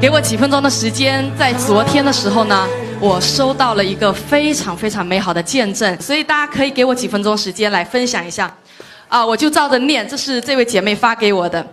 [0.00, 2.68] 给我几分钟的时间，在昨天的时候呢，
[3.00, 8.54] 我收到了一个非常非常美好的见证，所以大家可以给我几分钟时间来分享一下。
[9.08, 11.66] 啊，我就照着念，这是这位姐妹发给我的。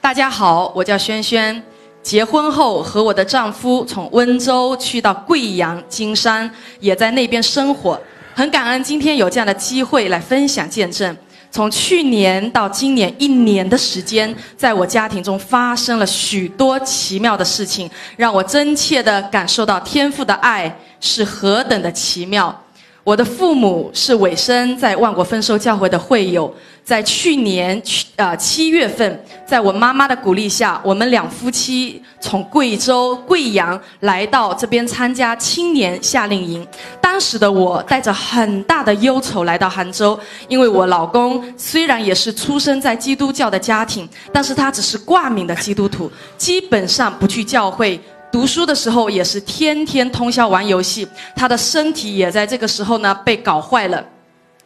[0.00, 1.60] 大家好，我叫萱萱，
[2.00, 8.00] 结婚后和我的丈夫从温州去到贵阳金山，也在那边生活，
[8.34, 11.16] 很感恩今天有这样的机会来分享见证。
[11.56, 22.54] 从去年到今年一年的时间，在我家庭中发生了许多奇妙的事情，让我真切地感受到天赋的爱是何等的奇妙。
[23.06, 26.52] 我的父母是尾生在万国丰收教会的会友，
[26.82, 36.66] 在去年去呃七月份，在我妈妈的鼓励下，我们两夫妻从贵州贵阳来到这边参加青年夏令营。
[37.00, 40.18] 当时的我带着很大的忧愁来到杭州，
[40.48, 48.00] 因为我老公虽然也是出生在基督教的家庭，但是他只是挂名的基督徒，基本上不去教会。
[48.36, 54.04] 读书的时候也是天天通宵玩游戏，他的身体也在这个时候呢被搞坏了。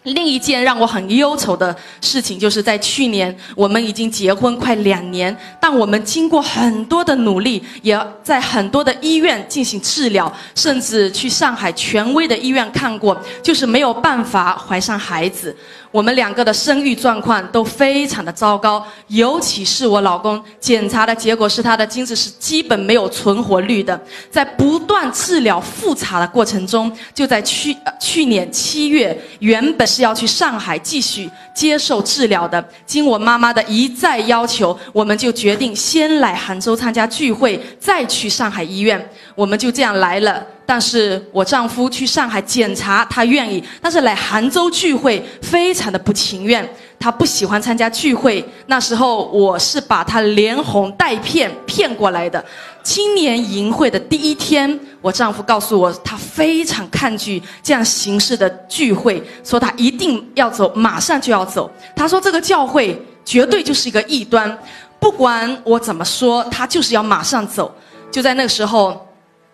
[0.02, 15.54] 另一件让我很忧愁的事情，就是在去年，我们已经结婚快两年，但我们经过很多的努力，也在很多的医院进行治疗，甚至去上海权威的医院看过，就是没有办法怀上孩子。
[15.90, 24.00] 我们两个的生育状况都非常的糟糕，尤其是我老公检查的结果是他的精子是基本没有存活率的。
[24.30, 39.10] 在不断治疗复查的过程中，就在去去年七月，原本是要去上海继续接受治疗的，经我妈妈的一再要求，我们就决定先来杭州参加聚会，再去上海医院。
[39.40, 40.44] 我们就这样来了。
[40.66, 46.68] 但是我丈夫去上海检查，他愿意；但是来杭州聚会，非常的不情愿。
[46.98, 48.44] 他不喜欢参加聚会。
[48.66, 52.44] 那时候我是把他连哄带骗骗过来的。
[52.82, 61.70] 青年营会的第一天，我丈夫告诉我，他非常抗拒这样形式的聚会，说他一定要走，马上就要走。
[61.96, 64.56] 他说这个教会绝对就是一个异端，
[65.00, 67.74] 不管我怎么说，他就是要马上走。
[68.12, 69.08] 就在那个时候。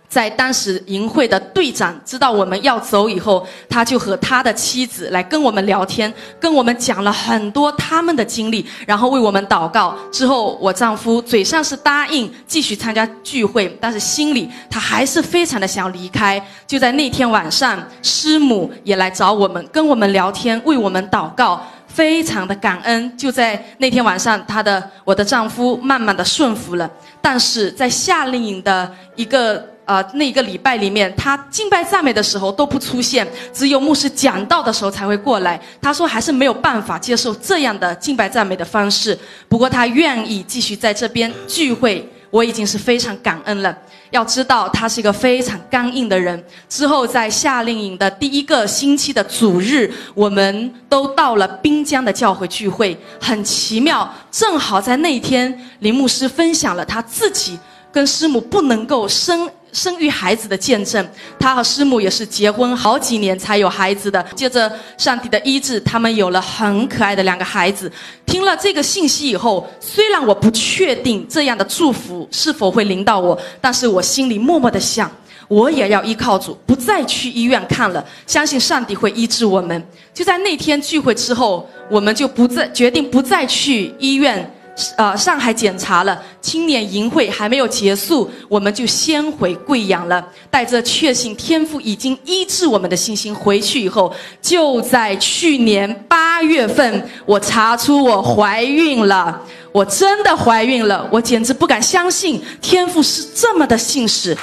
[0.08, 9.96] 在当时营会的队长知道我们要走以后，他就和他的妻子来跟我们聊天，跟我们讲了很多他们的经历，然后为我们祷告。
[10.12, 16.40] 之后，我丈夫嘴上是答应继续参加聚会，但是心里他还是非常的想要离开。
[16.66, 23.16] 就在那天晚上，师母也来找我们，跟我们聊天，为我们祷告，非常的感恩。
[23.16, 26.90] 就在那天晚上，他的我的丈夫慢慢的顺服了，
[27.20, 29.75] 但是在夏令营的一个。
[29.86, 35.58] 呃，那一个礼拜里面，他敬拜赞美的时候都不出现，只有牧师讲道的时候才会过来。
[35.80, 39.16] 他说还是没有办法接受这样的敬拜赞美的方式，
[39.48, 43.78] 不过他愿意继续在这边聚会，我已经是非常感恩了。
[44.10, 46.42] 要知道他是一个非常刚硬的人。
[46.68, 57.56] 之后在夏令营的第一个星期的主日，我们都到了滨江的教会聚会，很奇妙，正好在那天，林牧师分享了他自己
[57.92, 59.48] 跟师母不能够生。
[59.76, 61.06] 生育孩子的见证，
[61.38, 64.24] 他和师母也是结婚好几年才有孩子的。
[64.34, 67.92] 接着上帝的医治，他们有了很可爱的两个孩子。
[68.24, 75.10] 听了这个信息以后，虽然我不确定这样的祝福是否会临到我，但是我心里默默的想，
[75.46, 79.86] 我也要依靠主，不再去医院看了，相信上帝会医治我们。
[80.14, 84.50] 就在那天聚会之后，我们就不再决定不再去医院。
[84.96, 90.22] 呃，上海检查了，青年营会还没有结束，我们就先回贵阳了。
[90.50, 99.40] 带着确信天父已经医治我们的信心回去以后，就在去年八月份，我查出我怀孕了，
[99.72, 104.36] 我真的怀孕了，我简直不敢相信天父是这么的信使。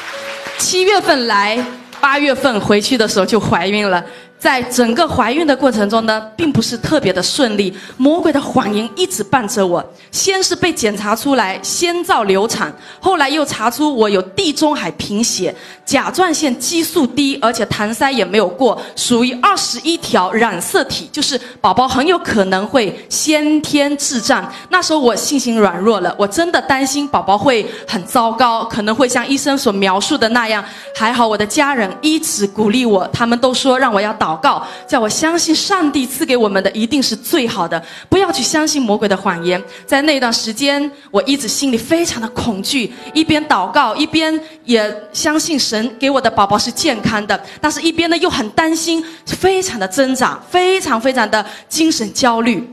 [0.57, 1.63] 七月份来，
[2.01, 4.03] 八月份回去的时候就怀孕了。
[4.43, 9.81] 在整个怀孕的过程中呢，并不是特别的顺利，魔鬼的谎言一直伴着我。
[10.11, 12.69] 先是被检查出来先兆流产，
[12.99, 15.55] 后来又查出我有地中海贫血，
[15.85, 24.51] 甲状腺激素低，而且痰筛也没有过，属于二十一条染色体，就是宝宝很有可能会先天智障。
[24.67, 30.61] 那时候我信心软弱了，我真的担心宝宝会很糟糕，可能会像医生所描述的那样。
[30.93, 34.32] 还好我的家人一直鼓励我，他们都说让我要祷。
[34.33, 39.61] 祷告，叫我相信上帝赐给我们的一定是最好的，不要去相信魔鬼的谎言。
[39.85, 52.67] 在那段时间，我一直心里非常的恐惧，一边祷告，一边也相信神给我的宝宝是健康的，但是一边呢又很担心，非常的挣扎，非常非常的精神焦虑。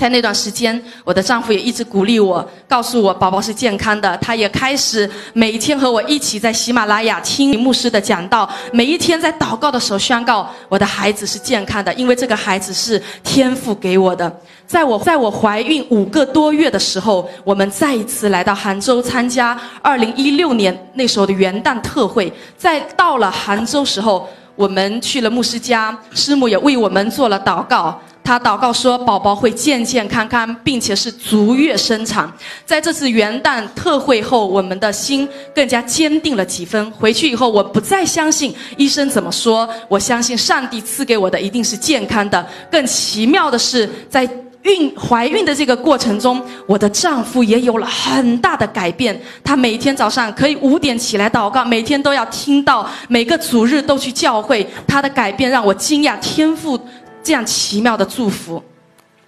[0.00, 4.16] 在那段时间，我的丈夫也一直鼓励我，告诉我宝宝是健康的。
[4.16, 14.34] 他也开始每一天和我一起在喜马拉雅听牧师的讲道，每一天在祷告的时候宣告我的孩子是健康的，因为这个孩子是天父给我的。
[14.66, 22.32] 在我在我怀孕五个多月的时候，我们再一次来到杭州参加二零一六年那时候的元旦特会。
[22.56, 24.26] 在到了杭州时候，
[24.56, 28.00] 我们去了牧师家，师母也为我们做了祷告。
[28.30, 32.32] 他祷告说：“宝宝会健健康康，并且是足月生产。”
[32.64, 36.88] 在这次元旦特会后，我们的心更加坚定了几分。
[36.92, 42.46] 回去以后，我不再相信医生怎么说，我相信上帝赐给我的一定是健康的。
[42.70, 44.22] 更奇妙的是，在
[44.62, 49.20] 孕怀孕的这个过程中，我的丈夫也有了很大的改变。
[49.42, 54.64] 他每天早上可以五点起来祷告，每天都要听到，每个主日都去教会。
[54.86, 56.78] 他的改变让我惊讶，天赋。
[57.22, 58.62] 这样奇妙的祝福，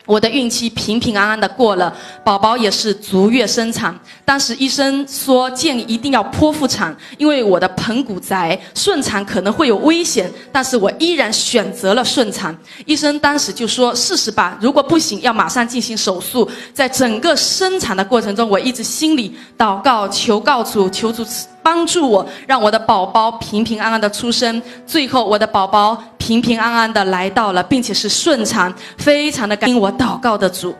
[0.06, 1.94] 我的孕期平平安安的过了，
[2.24, 3.94] 宝宝也是足月生产。
[4.24, 10.30] 当时医生说建议一定要剖腹产，因为我的盆骨窄，顺产可能会有危险。
[10.50, 12.56] 但是我依然选择了顺产。
[12.86, 16.48] 医生当时就说试试吧，如果不行要马上进行手术。
[16.72, 21.24] 在整个生产的过程中，我一直心里祷告求告主，求主
[21.62, 24.60] 帮助我，让我的宝宝平平安安的出生。
[24.86, 26.02] 最后，我的宝宝。
[26.22, 30.72] 平平安安的来到了，并且是顺产，非常的感恩我祷告的主，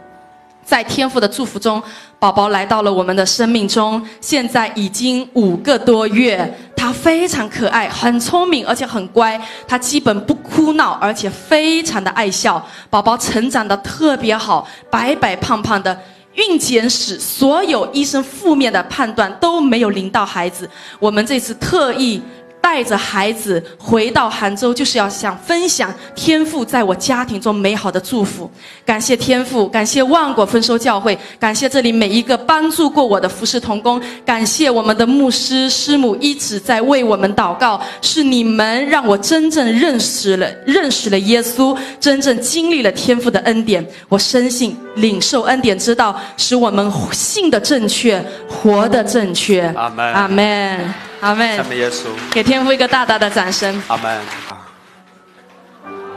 [0.65, 1.83] 在天父的祝福中，
[2.21, 15.99] 宝宝来到了我们的生命中，现在已经五个多月，他非常可爱，很聪明，而且很乖，他基本不哭闹，而且非常的爱笑，宝宝成长的特别好，白白胖胖的，
[16.35, 22.23] 孕检史所有医生负面的判断都没有临到孩子，我们这次特意。
[22.63, 28.49] 带着孩子回到杭州，就是要想分享天父在我家庭中美好的祝福。
[28.87, 37.79] 感谢天父，感谢万国丰收教会，感谢这里每一个帮助过我的服侍童工，感谢我们的牧师师母一直在为我们祷告。
[38.01, 43.85] 是你们让我真正认识了认识了耶稣，真正经历了天父的恩典。
[44.09, 49.63] 我深信领受恩典之道，使我们信的正确，活的正确。
[49.77, 50.15] 阿门。
[50.15, 51.12] 阿门。
[51.23, 51.57] 阿门。
[51.57, 52.09] 赞美耶稣。
[52.33, 53.81] 给天父一个大大的掌声。
[53.87, 54.21] 阿门。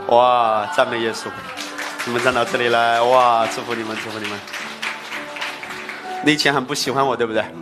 [0.08, 1.26] 哇，赞美耶稣！
[2.04, 4.38] 你们站到这里来，哇，祝福你们，祝福你们。
[6.24, 7.44] 你以前很不喜欢我，对不对？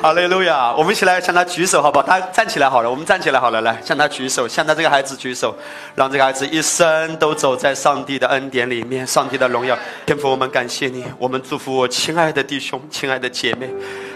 [0.00, 0.72] 好嘞，路亚！
[0.72, 2.04] 我们一起来向他举手，好不好？
[2.04, 5.56] 他站起来好了，我们站起来好了，来向他举手，向他这个孩子举手，
[5.94, 9.78] 让这个孩子一生都走在上帝的恩典里面，上帝的荣耀。
[10.04, 13.70] 天父，我们感谢你，我们祝福我亲爱的弟兄、亲爱的姐妹，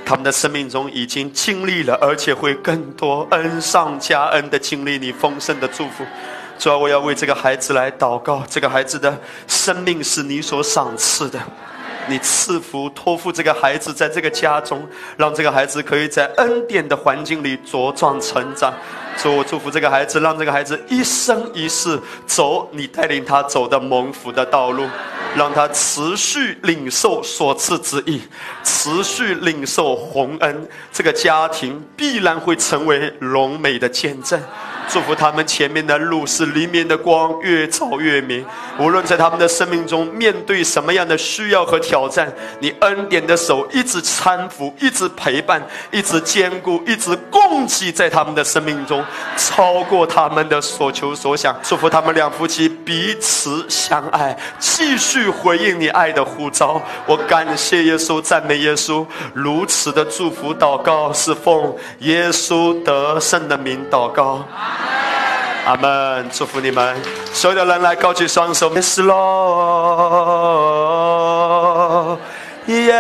[0.04, 6.04] 他们的生命中已经经历了，而且会更多恩上加恩的经历你丰盛的祝福。
[6.58, 9.18] 主要我要为这个孩子来祷告，这个孩子的
[9.48, 11.40] 生命是你所赏赐的。
[12.08, 18.74] 你赐福托付这个孩子在这个家中，让这个孩子可以在恩典的环境里茁壮成长。
[19.16, 24.88] 主，我祝福这个孩子，让这个孩子一生一世走你带领他走的蒙福的道路，
[25.36, 28.20] 让他持续领受所赐之意，
[28.64, 30.68] 持续领受洪恩。
[30.92, 34.40] 这个家庭必然会成为荣美的见证。
[34.92, 38.44] 祝福他们前面的路是黎明的光，越照越明。
[38.78, 42.30] 无论在他们的生命中面对什么样的需要和挑战，
[42.60, 49.02] 你恩典的手一直搀扶，一直陪伴，一直坚固，一直供给在他们的生命中，
[49.38, 51.56] 超过他们的所求所想。
[51.62, 56.82] 祝福他们两夫妻彼此相爱，继续回应你爱的呼召。
[57.06, 64.46] 我感谢耶稣，赞美耶稣，如此的祝福祷告是奉耶稣得胜的名祷告。
[65.64, 66.28] 阿门！
[66.30, 66.96] 祝福你们，
[67.32, 68.68] 所有的人来高举双手。
[68.74, 69.12] Yes Lord，
[72.66, 72.92] 耶！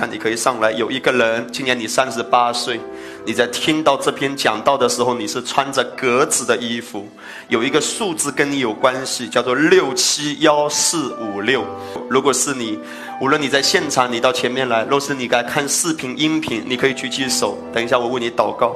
[0.00, 0.72] 那你可以上来。
[0.72, 2.80] 有一个人，今年你三十八岁。
[3.26, 7.06] 你在听到这篇讲道的时候，你是穿着格子的衣服，
[7.48, 11.62] 有一个数字跟你有关系，叫做六七幺四五六。
[12.08, 12.78] 如果是你，
[13.20, 17.58] 无论你在现场，你到前面来；若是你该看视频、音频，你可以举起手。
[17.70, 18.74] 等一下，我为你祷告。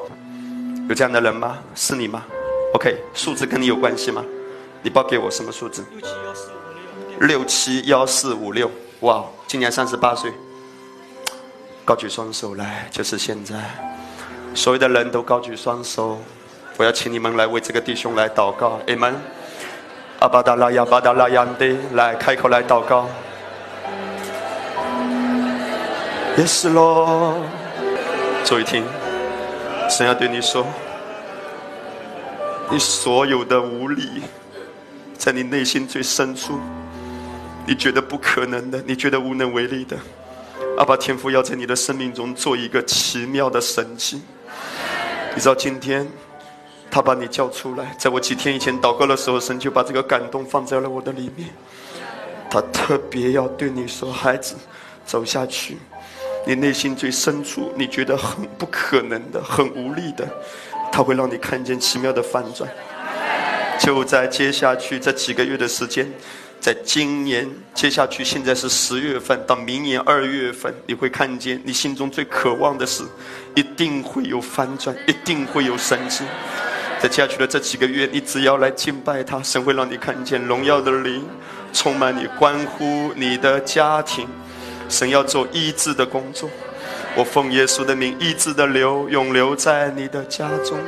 [0.90, 1.56] 有这样的人吗？
[1.74, 2.22] 是你吗
[2.74, 4.22] ？OK，数字跟你有关系吗？
[4.82, 5.82] 你报给我什么数字？
[5.92, 7.28] 六七幺四五六。
[7.28, 8.70] 六七幺四五六。
[9.00, 10.30] 哇，今年三十八岁。
[11.84, 13.56] 高举双手来，就是现在。
[14.54, 16.18] 所有的人都高举双手，
[16.78, 18.80] 我要请你们来为这个弟兄来祷告。
[18.86, 19.14] 阿门。
[20.20, 23.06] 阿巴达拉亚巴达拉亚的，来开口来祷告。
[26.38, 27.34] 也是喽。
[28.44, 28.84] 注意听，
[29.90, 30.64] 神要对你说：
[32.70, 34.22] 你所有的无力，
[35.18, 36.58] 在你内心最深处，
[37.66, 39.96] 你觉得不可能的，你觉得无能为力的，
[40.76, 44.22] 阿爸天父要在你的生命中做一个奇妙的神迹。
[45.34, 46.06] 你知道今天，
[46.90, 51.48] 他把你叫出来，在我几天以前祷告的时候，神就把这个感动放在了我的里面。
[52.48, 54.54] 他特别要对你说：“孩子，
[55.04, 55.76] 走下去。
[56.46, 60.28] 你内心最深处，你觉得很不可能的、很无力的，
[60.92, 62.70] 他会让你看见奇妙的反转。
[63.80, 66.08] 就在接下去这几个月的时间，
[66.64, 73.04] 在今年接下去，现在是十月份，到明年二月份，你会看见你心中最渴望的事，
[73.54, 76.24] 一定会有翻转，一定会有神迹。
[76.98, 81.22] 在接下去的这几个月，你只要来敬拜他，神会让你看见荣耀的灵。”
[81.74, 84.26] 充满你，关乎你的家庭，
[84.88, 86.48] 神要做医治的工作。
[87.14, 90.78] 我奉耶稣的名，医治的流永留在你的家中。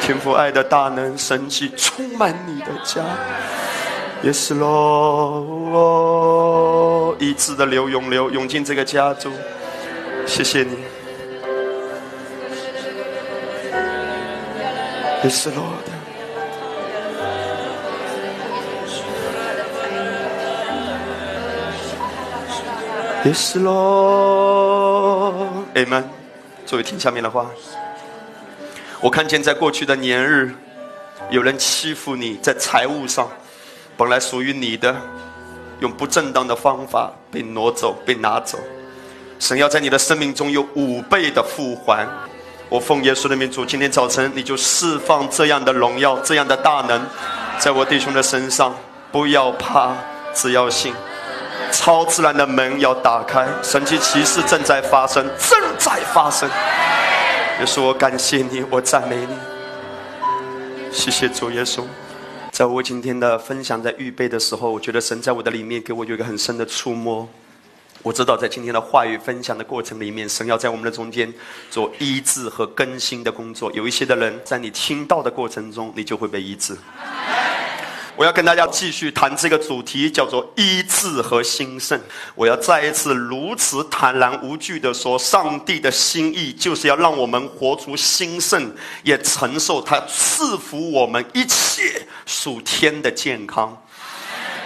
[0.00, 3.02] 天父爱的大能神迹充满你的家。
[4.22, 4.66] 也是 Lord，
[7.20, 9.32] 医治的流永流涌进这个家中。
[10.26, 10.78] 谢谢你。
[15.22, 15.56] 也是 Lord。
[23.24, 26.04] 也是喽，Amen。
[26.64, 27.50] 作为听下面的话，
[29.00, 30.54] 我看见在过去的年日，
[31.30, 33.28] 有人欺负你在财务上，
[33.96, 34.94] 本来属于你的，
[35.80, 38.58] 用不正当的方法被挪走、被拿走。
[39.38, 42.06] 神要在你的生命中有五倍的复还。
[42.68, 47.00] 我奉耶稣的名，主，今天早晨你就释放这样的荣耀、这样的大能，
[47.58, 48.74] 在我弟兄的身上。
[49.12, 49.94] 不要怕，
[50.34, 50.92] 只要信。
[51.72, 56.48] 超自然的门要打开，神奇奇事正在发生，正在发生。
[57.60, 59.36] 耶稣，我感谢你，我赞美你。
[60.92, 61.82] 谢谢主耶稣，
[62.56, 67.28] 在我今天的分享在预备的时候，我觉得神在我的里面给我有一个很深的触摸。
[68.02, 71.30] 我知道在今天的话语分享的过程里面，神要在我们的中间
[71.70, 73.70] 做医治和更新的工作。
[73.72, 76.74] 有一些的人在你听到的过程中，你就会被医治。
[78.16, 82.00] 我要跟大家继续谈这个主题，叫做医治和兴盛。
[82.34, 93.82] 我要再一次如此坦然无惧地说，上帝的心意就是要让我们活出兴盛，也承受他赐福我们一切属天的健康。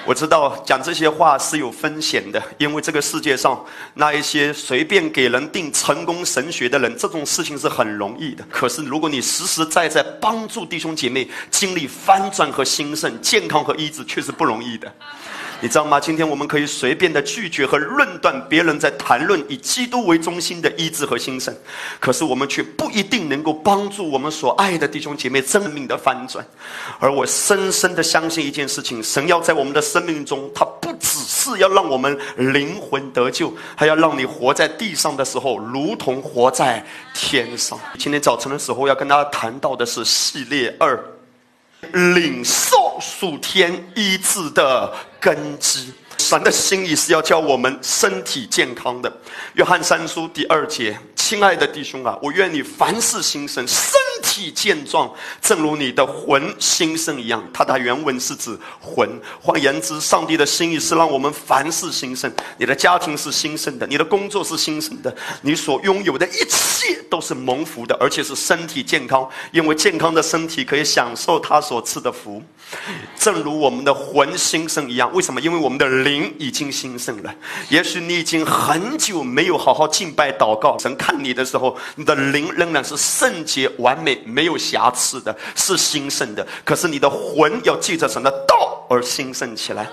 [0.06, 3.64] 我知道讲这些话是有风险的，因为这个世界上
[3.94, 8.44] 那一些随便给人定成功神学的人，这种事情是很容易的。
[8.50, 14.92] 可是如果你实实在在帮助弟兄姐妹经历翻转和兴盛、健康和医治，却是不容易的。
[15.62, 16.00] 你知道吗？
[16.00, 21.54] 今天我们可以随便的拒绝和论断别人在谈论以基督为中心的医治和兴盛，
[21.98, 26.44] 可是我们却不一定能够帮助我们所爱的弟兄姐妹生命的翻转。
[26.98, 36.82] 而我深深的相信一件事情：神要在我们的生命中，他不只是要让我们灵魂得救，还要让你活在地上的时候，如同活在
[37.14, 37.78] 天上。
[37.98, 40.98] 今天早晨的时候要跟大家谈到的是系列二。
[41.92, 49.12] 领受属天医治的根基，神的心意是要教我们身体健康的。
[49.54, 53.66] 约翰三书第二节，亲爱的弟兄啊，我愿你凡事兴盛，
[54.22, 55.10] 体健壮，
[55.40, 57.42] 正如你的魂兴盛一样。
[57.52, 59.08] 它的原文是指魂。
[59.40, 62.30] 换言之，上帝的心意是让我们凡事兴盛。
[62.58, 69.28] 你的家庭是兴盛的，你的工作是兴盛的，你所拥有的一切都是蒙福的，而且是身体健康。
[69.52, 72.42] 因为健康的身体可以享受他所赐的福，
[73.18, 75.12] 正如我们的魂兴盛一样。
[75.12, 75.40] 为什么？
[75.40, 77.34] 因为我们的灵已经兴盛了。
[77.68, 84.09] 也许你已经很久没有好好敬拜祷告，神看你的时候，你的灵仍然是圣洁完美。
[84.24, 86.46] 没有瑕疵的，是兴盛的。
[86.64, 89.88] 可是你的魂要记着什么道而兴盛起来。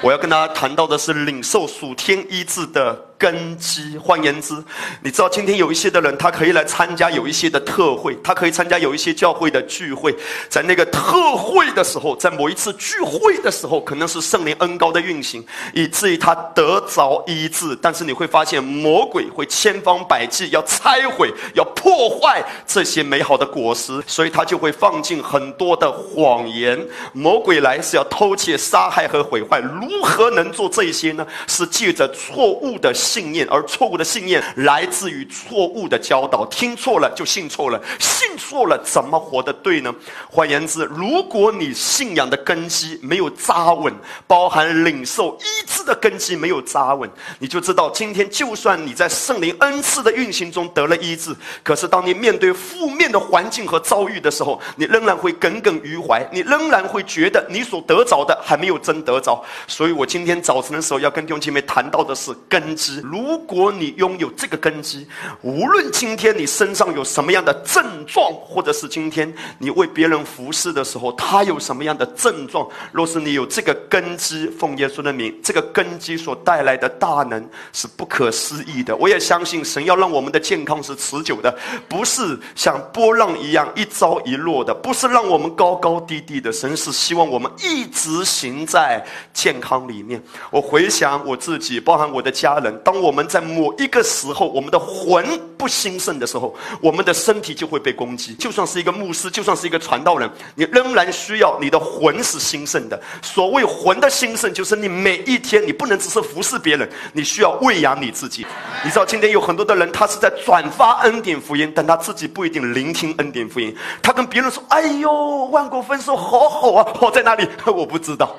[0.00, 3.07] 我要跟大家谈到的是领受属天医治的。
[3.18, 4.54] 根基，换言之，
[5.02, 10.14] 你知道今天有一些的人，他可以来参加有一些的特会，他可以参加有一些教会的聚会，
[10.48, 15.44] 在那个特会的时候，在某一次聚会的时候，可能是圣灵恩高的运行，
[15.74, 17.76] 以至于他得着医治。
[17.82, 26.78] 但是你会发现，魔鬼会千方百计要拆毁、要破坏这些美好的果实，所以他就会放进很多的谎言。
[27.12, 31.26] 魔鬼来是要偷窃、杀害和毁坏，如何能做这些呢？
[31.48, 32.94] 是借着错误的。
[33.08, 36.44] 信念，而错误的信念来自于错误的教导。
[36.46, 39.94] 听错了就信错了，信错了怎么活得对呢？
[40.30, 43.92] 换言之，如果你信仰的根基没有扎稳，
[44.26, 59.42] 包含领受医治的根基没有扎稳，你就知道今天就算你在圣灵恩赐的运行中得了医治，可是当你面对负面的环境和遭遇的时候，你仍然会耿耿于怀，你仍然会觉得你所得着的还没有真得着。
[59.66, 62.97] 所以我今天早晨的时候要跟弟兄姐妹谈到的是根基。
[63.02, 65.06] 如果你拥有这个根基，
[65.42, 78.94] 无论今天你身上有什么样的症状，或者是今天你为别人服侍的时候，他有什么样的症状，若是你有这个根基，奉耶稣的名，这个根基所带来的大能是不可思议的。
[78.96, 81.56] 我也相信神要让我们的健康是持久的，
[81.88, 86.52] 不是像波浪一样一朝一落的，不是让我们高高低低的。
[86.52, 90.22] 神是希望我们一直行在健康里面。
[90.50, 95.22] 我回想我自己，包含我的家人，当我们在某一个时候，我们的魂
[95.58, 98.32] 不兴盛的时候，我们的身体就会被攻击。
[98.36, 102.98] 就算是一个牧师，就算是一个传道人，你仍然需要你的魂是兴盛的。
[103.20, 108.46] 所谓魂的兴盛，就是你每一天，你不能只是服侍别人，你需要喂养你自己。
[108.82, 113.76] 你知道，今天有很多的人，他是在转发恩典福音，但他自己不一定聆听恩典福音。
[114.02, 117.46] 他跟别人说：“哎呦，万国丰收，好好啊，好在哪里？
[117.66, 118.34] 我不知道。”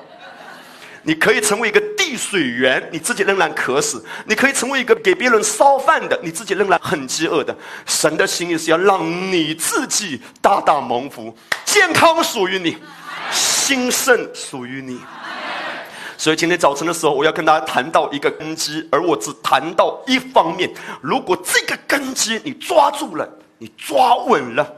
[1.02, 1.80] 你可以成为一个
[2.16, 7.56] 水源，你自己仍然渴死；你可以成为一个给别人烧饭的，你自己仍然很饥饿的。
[7.86, 12.76] 神的心意是要让你自己大大蒙福，健康属于你，
[13.32, 15.00] 兴盛属于你。
[16.16, 20.70] 所以今天早晨的时候，我要跟大家谈到一个根基，而我只谈到一方面。
[21.00, 23.26] 如果这个根基你抓住了，
[23.56, 24.70] 你抓稳了。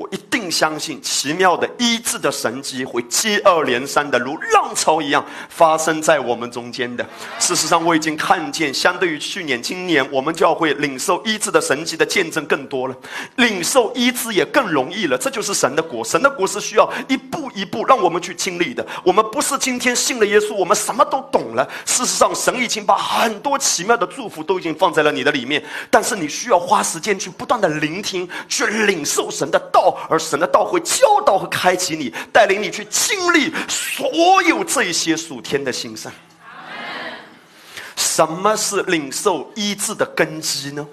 [0.00, 7.06] 我一定相信，奇妙的医治的神迹会接二连三的如浪潮一样发生在我们中间的。
[7.38, 12.96] 事实上，我已经看见，相对于去年、今年，我们教会领受医治的神迹的见证更多了，
[13.36, 15.18] 领受医治也更容易了。
[15.18, 18.86] 这就是神的国，神的国是需要一步一步让我们去经历的。
[19.04, 21.68] 我们不是今天信了耶稣，我们什么都懂了。
[21.84, 29.89] 事实上，神已经把很多奇妙的祝福都已经放在了你的里面，但是你需要花时间去不断的聆听，去领受神的道。
[30.08, 36.12] 而神的道会教导和开启你，带领你去经历所有这些属天的心善。
[37.96, 40.86] 什么是领受医治的根基呢？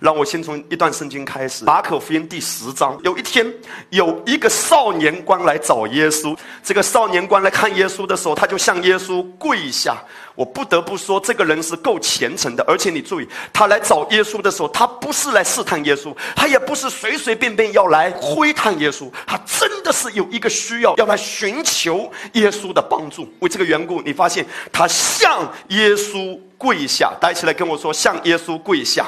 [0.00, 2.98] 让我先从一段圣经开始，《马可福音》第十章。
[3.02, 3.46] 有一天，
[3.90, 6.36] 有一个少年官来找耶稣。
[6.62, 9.96] 这个少年官来看耶稣的时候，他就向耶稣跪下。
[10.34, 12.62] 我不得不说，这个人是够虔诚的。
[12.68, 23.28] 而且你注意，他来找耶稣的时候，他不是来试探耶稣，他也不是随随便便要来窥探耶稣，他真的是有一个需要，要来寻求耶稣的帮助。
[23.40, 29.06] 为这个缘故，你发现他向耶稣跪下，大家一起来跟我说：向耶稣跪下。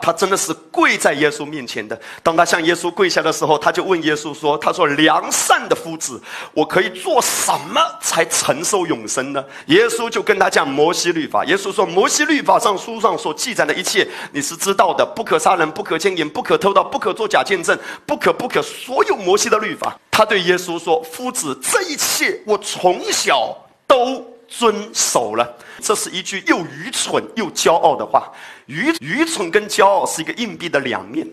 [0.00, 2.00] 他真的是跪在耶稣面前的。
[2.22, 6.20] 当他向耶稣跪下的时候，他就问耶稣说：“他说良善的夫子，
[6.52, 11.44] 我可以做什么才承受永生呢？”耶稣就跟他讲摩西律法。
[11.44, 28.30] 耶稣说：“摩西律法上书上所记载的一切，你是知道的，不可杀人，不可奸淫，不可偷盗，不可作假见证，不可不可，所有摩西的律法。”他对耶稣说：“夫子，这一切我从小都遵守了。”这是一句又愚蠢又骄傲的话。
[28.70, 31.26] 愚愚蠢跟骄傲是一个硬币的两面，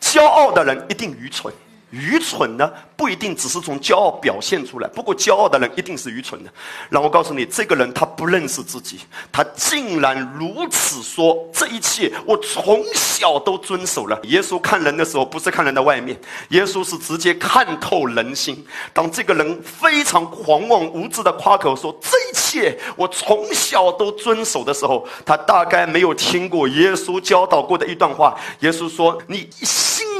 [0.00, 1.54] 骄傲的人一定愚蠢。
[1.90, 4.88] 愚蠢呢，不一定只是从骄傲表现出来。
[4.88, 6.50] 不过，骄傲的人一定是愚蠢的。
[6.88, 9.00] 让我告诉你，这个人他不认识自己，
[9.32, 16.18] 他竟然如此说：“这一切我从小都遵守了。”耶稣看人的时候，不是看人的外面，
[16.50, 18.64] 耶稣是直接看透人心。
[18.92, 28.38] 当这个人非常狂妄无知的夸口说：“这一切我从小都遵守”的时候，他大概没有听过耶稣教导过的一段话。
[28.60, 29.48] 耶稣说：“你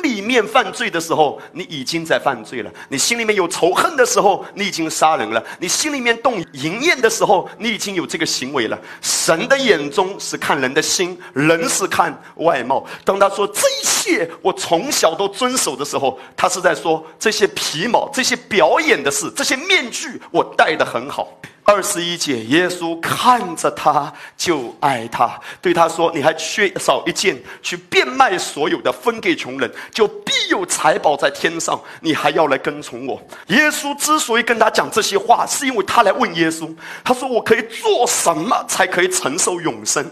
[0.03, 2.71] 里面犯罪的时候。”你已经在犯罪了。
[2.89, 5.43] 你心里面有仇恨的时候，你已经杀人了。
[5.59, 8.79] 你心里面动淫念的时候，你已经有这个行为了。
[9.01, 12.87] 神的眼中是看人的心，人是看外貌。
[13.05, 21.29] 当他说这一切我从小都遵守的时候，他是在说这些皮毛、这些表演的事、这些面具，我戴得很好。
[21.63, 31.81] 二十一节，耶稣看着他就爱他，对他说：“你还缺少一件，去变卖所有的，分给穷人，就必有财宝在天上。
[32.01, 36.75] 你还要来跟从我。”耶稣之所以跟他讲这些话，是因为他来问耶稣
[37.05, 40.05] ：“他说我可以做什么才可以承受永生？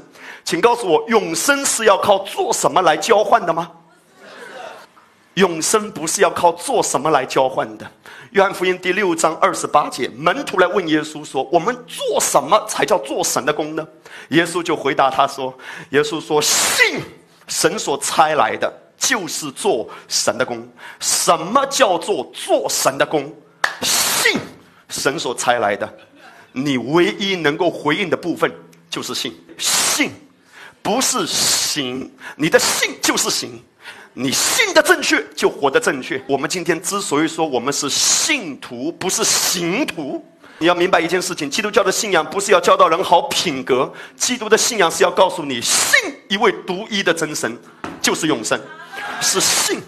[0.45, 3.71] 请告诉我，永生是要靠做什么来交换的吗？”
[5.35, 7.89] 永生不是要靠做什么来交换的。
[8.33, 13.87] 约翰福音第六章二十八节，门徒来问耶稣说：“我们做什么才叫做神的功呢？”
[14.31, 15.57] 耶稣就回答他说
[15.91, 17.01] ：“耶稣说，信
[17.47, 20.69] 神所差来的，就是做神的功。
[21.01, 23.33] 什么叫做做神的功？
[23.83, 24.39] 信
[24.89, 25.89] 神所差来的，
[26.53, 28.53] 你唯一能够回应的部分
[28.91, 29.35] 就是信。
[29.57, 30.11] 信
[30.83, 33.63] 不是行，你的信就是行。”
[34.15, 36.21] 你信的正确，就活得正确。
[36.27, 40.25] 我们今天之所以说我们是信徒，不是行徒，
[40.59, 47.57] 你要明白一件事情：基督教的信仰不是要教导人好品格，基督的信仰是要告诉你，信一位独一的真神，
[48.03, 48.61] 就是永生，
[49.21, 49.81] 是信。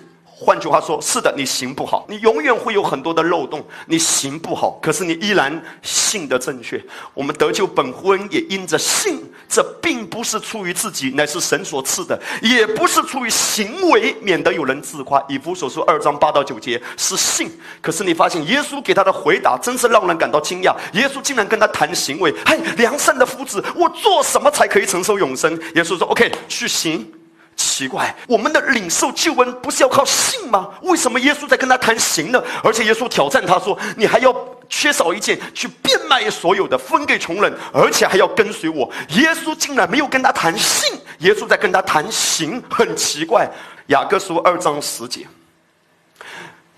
[0.42, 3.62] 换句话说，是的，你行不好，你永远会有很多的漏洞。
[3.84, 6.82] 你行不好，可是你依然信的正确。
[7.12, 9.22] 我们得救本乎恩，也因着信。
[9.46, 15.22] 这并不是出于自己，乃是神所赐的；也不是出于行为，免得有人自夸。
[15.28, 17.50] 以弗所书二章八到九节是信。
[17.82, 20.74] 可是你发现，耶稣给他的回答真是让人感到惊讶。
[20.94, 27.06] 耶稣竟然跟他谈行为：“嘿，良善的夫子，我做什么才可以承受永生？”耶稣说：“OK，去行。”
[27.80, 30.68] 奇怪，我们的领受救恩不是要靠信吗？
[30.82, 32.42] 为什么耶稣在跟他谈行呢？
[32.62, 34.36] 而且耶稣挑战他说：“你还要
[34.68, 43.50] 缺少一件，去变卖所有的，分给穷人，而且还要跟随我。”耶稣竟然没有跟他谈信，耶稣在跟他谈行，很奇怪。
[43.86, 45.26] 雅各书二章十节，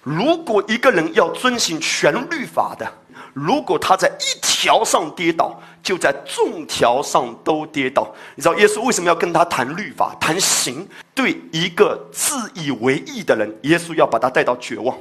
[0.04, 2.86] 如果一个人要遵行全律法的。
[3.34, 8.14] 如果他在一条上跌倒，就在众条上都跌倒。
[8.34, 10.86] 你知道耶稣为什么要跟他谈律法、谈行？
[11.14, 14.96] 对一个自以为意的人，耶稣要把他带到绝望。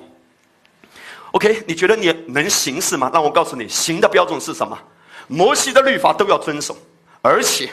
[1.32, 3.10] OK，你觉得你能行事吗？
[3.14, 4.78] 让我告诉你，行的标准是什么？
[5.28, 6.76] 摩西的律法都要遵守，
[7.22, 7.70] 而且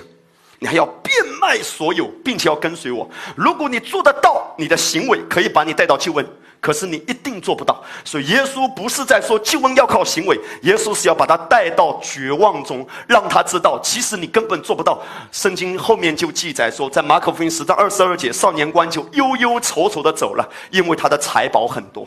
[0.60, 3.08] 你还要变卖所有，并且要跟随我。
[3.34, 6.24] 如果你做得到，你的行为可以把你带到救恩。
[6.60, 15.00] 可是你一定做不到，所以耶稣不是在说救恩要靠行为，耶稣是要把他带到绝望中，让他知道，其实你根本做不到。
[15.30, 22.06] 圣经后面就记载说，在马可福音十章二十二节，少年官就忧忧愁愁的走了，因为他的财宝很多。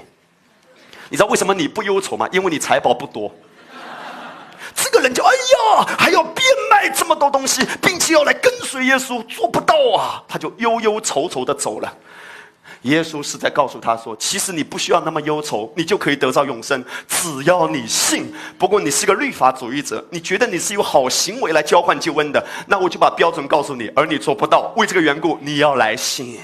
[1.10, 2.28] 你知道为什么你不忧愁吗？
[2.32, 3.32] 因为你财宝不多。
[4.76, 11.94] 这个人就哎呀，还要变卖这么多东西，并且要来跟随耶稣，做不到啊，他就忧忧愁愁的走了。
[12.84, 18.34] 耶稣是在告诉他说：“其实你不需要那么忧愁，你就可以得到永生，只要你信。
[18.58, 24.74] 不过你是个律法主义者，你觉得你是有好行为来交换救恩的，那我就把标准告诉你，而你做不到。
[24.78, 26.40] 为这个缘故，你要来信。”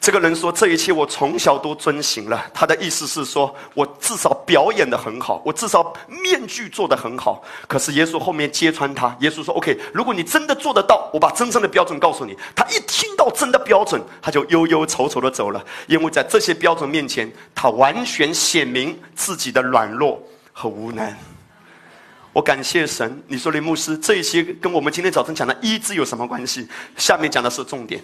[0.00, 7.44] 这个人说：“这一切我从小都遵行了。”他的意思是说，我至少表演的很好，我至少面具做的很好。
[7.68, 20.18] 可是耶稣后面揭穿他，耶稣说：“OK，如果你真的做得到，我把真正的标准告诉你。”他一听到真的标准，他就忧忧愁愁的走了，因为在这些标准面前，他完全显明自己的软弱
[20.54, 21.14] 和无能。
[22.32, 23.22] 我感谢神。
[23.26, 26.68] 你说林牧师，这些跟我们今天早晨讲的医治有什么关系？
[26.96, 28.00] 下面讲的是重点。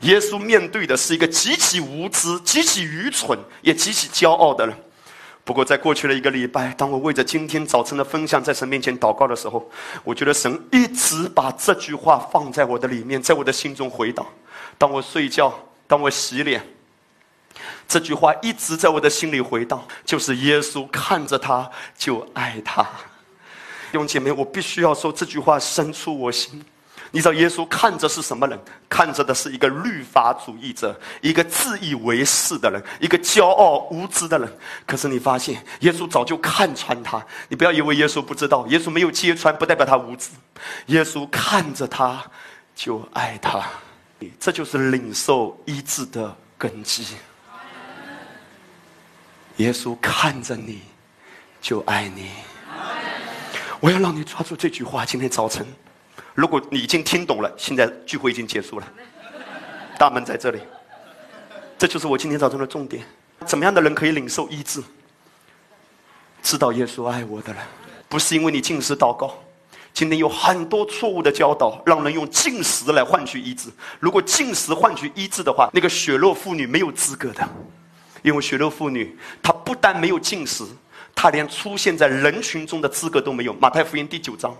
[0.00, 4.76] 耶稣面对的是一个极其无知、极其愚蠢、也极其骄傲的人。
[5.44, 9.70] 不过，在过去的一个礼拜，当我为着今天早晨的分享在神面前祷告的时候，
[10.02, 14.26] 我觉得神一直把这句话放在我的里面，在我的心中回荡。
[14.76, 15.54] 当我睡觉，
[15.86, 16.60] 当我洗脸，
[17.86, 22.84] 这句话一直在我的心里回荡，就是耶稣看着他就爱他。
[23.96, 26.62] 弟兄姐妹，我必须要说这句话深出我心。
[27.12, 28.60] 你知道耶稣看着是什么人？
[28.90, 34.52] 看着的是一个律法主义者，一个自以为是的人，一个骄傲无知的人。
[34.86, 37.24] 可是你发现，耶稣早就看穿他。
[37.48, 40.28] 你不要以为耶稣不知道，耶稣没有揭穿，不代表他无知。
[40.88, 42.22] 耶稣看着他，
[42.74, 43.64] 就爱他。
[44.38, 47.16] 这就是领受医治的根基。
[49.56, 50.82] 耶稣看着你，
[51.62, 52.28] 就爱你。
[53.80, 55.04] 我要让你抓住这句话。
[55.04, 55.66] 今天早晨，
[56.34, 58.86] 如果你已经听懂了，现在聚会已经结束了，
[59.98, 60.60] 大门在这里。
[61.78, 63.04] 这就是我今天早晨的重点。
[63.44, 64.82] 怎么样的人可以领受医治？
[66.42, 67.62] 知道耶稣爱我的人，
[68.08, 69.34] 不是因为你进食祷告。
[69.92, 73.70] 今天有很多错误的教导，让人用进食来换取医治。
[73.98, 77.48] 如果进食换取医治的话，那个血肉妇女没有资格的，
[78.22, 80.64] 因为血肉妇女她不但没有进食。
[81.16, 83.54] 他连出现在人群中的资格都没有。
[83.54, 84.54] 马太福音第九章，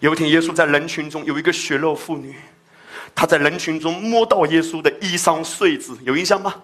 [0.00, 2.34] 有一天耶稣在人群中有一个血肉妇女，
[3.14, 6.54] 她在人群中摸到耶稣的衣裳穗子，有印象吗？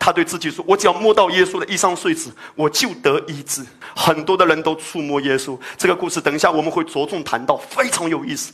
[0.00, 5.58] 他对自己说：“我只要摸到耶稣的衣裳穗子，我就得医治。”很多的人都触摸耶稣。
[5.76, 8.52] 这个故事等一下我们会着重谈到，非常有意思。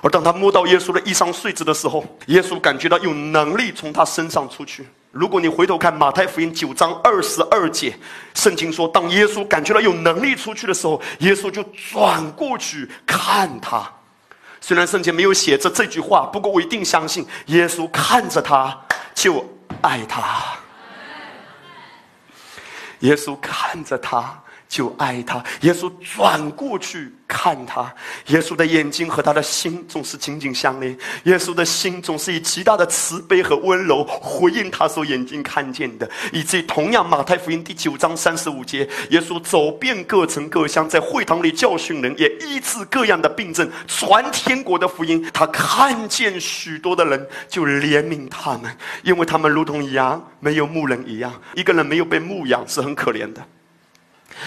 [0.00, 4.86] 而当他摸到耶稣的衣裳穗子的时候，耶稣感觉到有能力从他身上出去。
[5.14, 7.96] 如果你回头看马太福音九章二十二节，
[8.34, 13.88] 圣经说，当耶稣感觉到有能力出去的时候，耶稣就转过去看他。
[14.60, 18.76] 虽然圣经没有写着这句话，不过我一定相信，耶稣看着他
[19.14, 19.48] 就
[19.82, 20.42] 爱他。
[23.00, 24.42] 耶稣看着他。
[24.68, 27.92] 就爱他，耶稣转过去看他，
[28.26, 45.24] 耶稣的眼睛和他的心总是紧紧相连，耶稣的心总是以极大的慈悲和温柔回应他所眼睛看见的，以及同样马太福音第九章三十五节，耶稣走遍各城各乡，在会堂里教训人，也医治各样的病症，传天国的福音。
[45.32, 53.40] 他看见许多的人，就怜悯他们，因为他们如同羊没有牧人一样，一个人没有被牧养是很可怜的。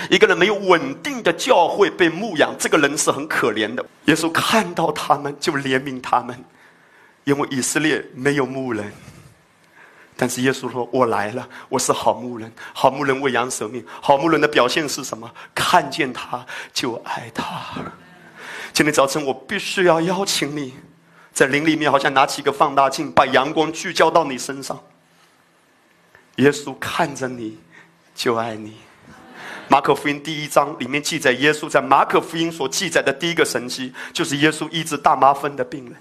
[0.09, 3.85] 一个人没有稳定的教会被牧养，这个人是很可怜的。
[4.05, 6.37] 耶稣看到他们就怜悯他们，
[7.23, 8.91] 因为以色列没有牧人。
[10.19, 12.51] 但是耶稣说：“我来了，我是好牧人。
[12.73, 13.85] 好牧人为羊舍命。
[14.01, 15.31] 好牧人的表现是什么？
[15.53, 17.45] 看见他就爱他。”
[18.73, 20.73] 今天早晨我必须要邀请你，
[21.33, 24.79] 在林里面好像拿起一个放大镜，把阳光聚焦到你身上。
[26.37, 27.59] 耶稣看着你，
[28.15, 28.75] 就爱你。
[29.69, 35.93] 马可福音第一章里面记载，耶稣在马可福音所记载的第一个神迹，就是耶稣医治大麻风的病人。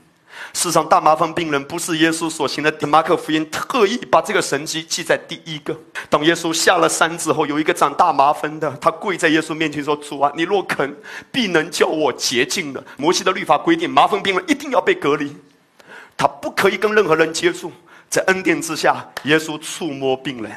[0.52, 2.72] 事实上，大麻风病人不是耶稣所行的。
[2.86, 5.76] 马可福音特意把这个神迹记在第一个。
[6.08, 10.94] 当耶稣下了山之后，有一个长大麻风的，他跪在耶稣面前说：“主啊，你若肯，
[11.32, 15.34] 必能叫我洁净的。”摩西的律法规定，麻风病人一定要被隔离，
[16.16, 17.72] 他不可以跟任何人接触。
[18.08, 20.52] 在恩典之下，耶稣触摸病人，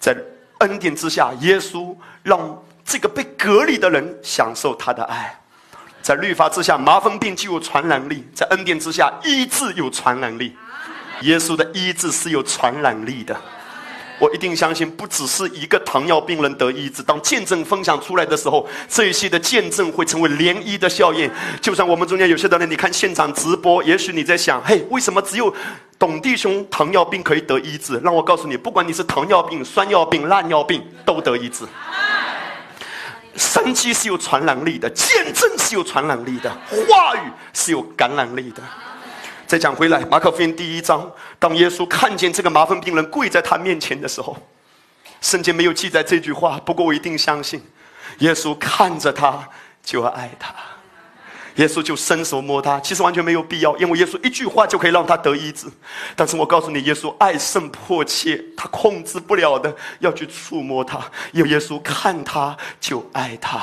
[0.00, 0.16] 在。
[0.58, 5.38] 恩典之下，耶稣让这个被隔离的人享受他的爱。
[6.02, 10.56] 在律法之下，麻风病具有传染力；在恩典之下，医治有传染力。
[11.22, 13.36] 耶稣的医治是有传染力的。
[14.18, 17.02] 我一定相信，不只是一个糖尿病人得医治。
[17.02, 21.30] 当见证分享出来的时候，这一些的见证会成为涟漪的效应。
[21.60, 25.54] 就算我们中间有些的人，你看现场直播，也许你在想：嘿，为什么只有？
[25.98, 31.64] 董弟兄糖尿病可以得医治，让我告诉你，不管你是糖尿病、酸尿病、烂尿病，都得医治。
[33.34, 36.50] 神迹是有传染力的，见证是有传染力的，
[36.86, 38.62] 话语是有感染力的。
[39.46, 44.36] 再讲回来，马可福音第一章，当耶稣看见这个麻风病人跪在他面前的时候，
[45.20, 47.62] 圣经没有记载这句话，不过我一定相信，
[48.18, 49.48] 耶稣看着他
[49.84, 50.52] 就爱他。
[51.54, 55.66] 耶稣就伸手摸他，其实完全没有必要，因为耶稣一句话就可以让他得医治。
[56.14, 61.00] 但是我告诉你，耶稣爱甚迫切，他控制不了的要去触摸他，
[61.32, 63.62] 因为耶稣看他就爱他。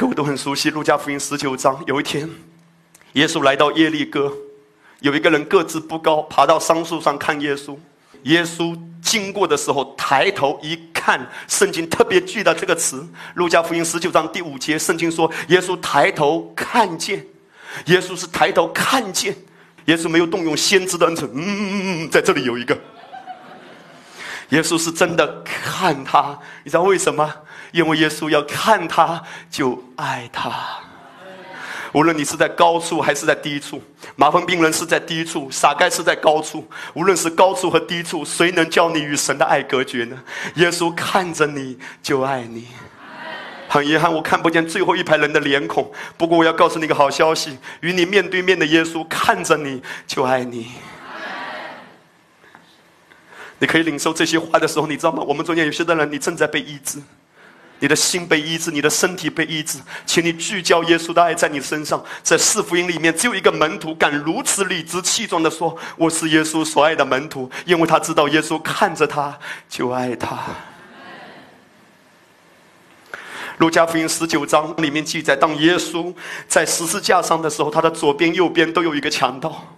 [0.00, 2.26] 各位都很熟悉《路加福音》十九章，有一天，
[3.12, 4.32] 耶稣来到耶利哥，
[5.00, 7.76] 有一个人个子不高，爬到桑树上看耶稣。
[8.22, 13.02] 耶稣经过的时候，抬头一看，圣经特别记得这个词，
[13.34, 17.22] 《路加福音》十九章第五节，圣经说：“耶稣抬头看见，
[17.84, 19.36] 耶稣是抬头看见，
[19.84, 22.74] 耶稣没有动用先知的恩赐，嗯，在这里有一个，
[24.48, 27.30] 耶稣是真的看他，你知道为什么？
[27.72, 30.52] 因为耶稣要看他，就爱他。”
[31.92, 33.82] 无论你是在高处还是在低处，
[34.14, 36.64] 麻风病人是在低处，傻盖是在高处。
[36.94, 40.16] 无论是高处和低处，谁能叫你与神的爱隔绝呢？
[40.54, 42.68] 耶稣看着你就爱你。
[43.68, 45.90] 很遗憾，我看不见最后一排人的脸孔。
[46.16, 50.70] 不过我要告诉你一个好消息：与你面对面的耶稣看着你就爱你。
[53.58, 55.24] 你可以领受这些话的时候，你知道吗？
[55.26, 57.00] 我们中间有些的人，你正在被医治。
[57.80, 62.02] 你的心被医治，你的身体被医治，请你聚焦耶稣的爱在你身上。
[62.22, 69.36] 在四福音里面，只有一个门徒敢如此理直气壮的说：“我是耶稣所爱的门徒。”因为他知道耶稣看着他
[69.68, 70.38] 就爱他。
[73.56, 76.14] 路加福音十九章里面记载，当耶稣
[76.46, 79.74] 在十字架上的时候，他的左边、右边都有一个强盗，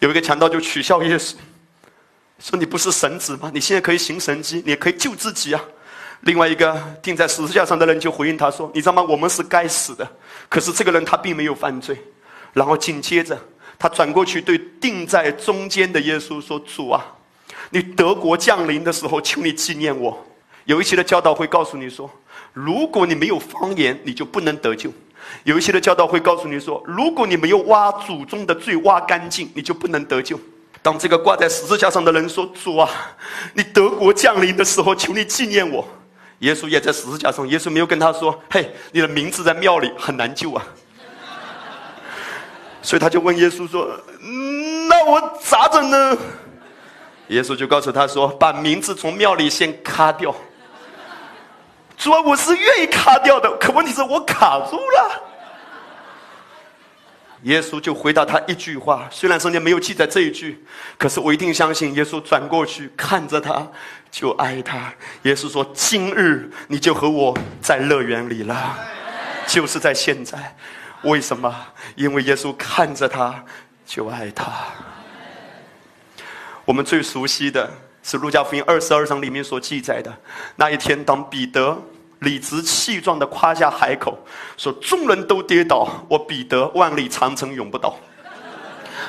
[0.00, 1.34] 有一个强盗就取笑耶稣。
[2.42, 3.50] 说你不是神子吗？
[3.54, 5.62] 你现在可以行神迹，你也可以救自己啊！
[6.22, 9.00] 另外一个钉在十字架上的人就回应他说：“你知道吗？
[9.00, 10.08] 我们是该死的，
[10.48, 11.96] 可是这个人他并没有犯罪。”
[12.52, 13.38] 然后紧接着
[13.78, 17.04] 他转过去对钉在中间的耶稣说：“主啊，
[17.70, 20.26] 你德国降临的时候，求你纪念我。”
[20.66, 22.10] 有一些的教导会告诉你说
[22.52, 24.92] ：“如果你没有方言，你就不能得救。”
[25.44, 30.38] 有一些的教导会告诉你说：“如果你没有挖祖宗的罪挖干净，你就不能得救。”
[30.82, 32.90] 当这个挂在十字架上的人说：“主啊，
[33.54, 35.86] 你德国降临的时候，求你纪念我。”
[36.40, 40.66] 耶稣也在十字架上，耶稣没有跟他说：“嘿，你的名字在庙里很难救啊。”
[42.82, 43.88] 所以他就问耶稣说
[44.88, 46.18] ：“那我咋整呢？”
[47.28, 50.34] 耶稣就告诉他说：“把名字从庙里先咔掉。”
[51.96, 55.22] 主啊，我是愿意卡掉的，可问题是我卡住了。
[57.42, 60.64] 耶稣就回答他一句话，虽然圣经没有记载这一句，
[60.96, 63.66] 可是我一定相信耶稣转过去看着他，
[64.10, 64.94] 就爱他。
[65.22, 68.78] 耶稣说：“今日你就和我在乐园里了，
[69.46, 70.56] 就是在现在。
[71.02, 71.52] 为什么？
[71.96, 73.44] 因为耶稣看着他，
[73.84, 74.52] 就爱他。
[76.64, 77.68] 我们最熟悉的
[78.04, 80.16] 是路加福音二十二章里面所记载的
[80.54, 81.76] 那一天，当彼得。”
[82.22, 84.18] 理直气壮的夸下海口，
[84.56, 87.94] 说：“众人都跌倒，我彼得万里长城永不倒。”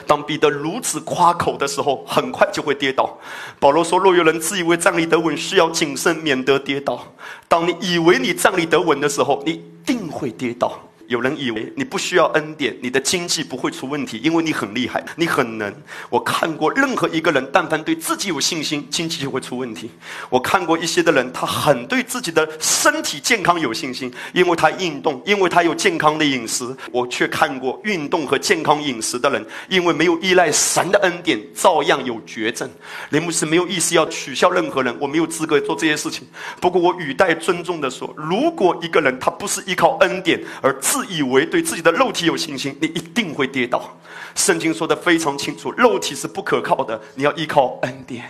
[0.05, 3.17] 当彼得如此夸口的时候，很快就会跌倒。
[3.59, 7.01] 保罗说：“若有人自以为站立得稳，需要谨慎，免得跌倒。
[7.47, 15.73] 当你以为你站立得稳的时候，你定会跌倒。”有人以为你不需要恩典，你的经济不会出问题，因为你很厉害，你很能。
[16.09, 19.91] 我看过任何一个人，但凡对自己有信心，经济就会出问题。
[20.29, 26.65] 我看过一些的人，他很对自己的身体健康有信心，因为他运动，因为他有健康的饮食。
[26.91, 32.69] 我却看过运动和健康饮食的人，因为没有依赖神的恩典，照样有绝症。
[33.09, 36.27] 林牧师没有意思要取笑任何人，我没有资格做这些事情。
[36.61, 43.97] 不过我语带尊重的说，如果一个人他不是依靠恩典而自以为对自己的肉体有信心，你一定会跌倒。
[44.35, 48.29] 圣经说的非常清楚，肉体是不可靠的，你要依靠恩典。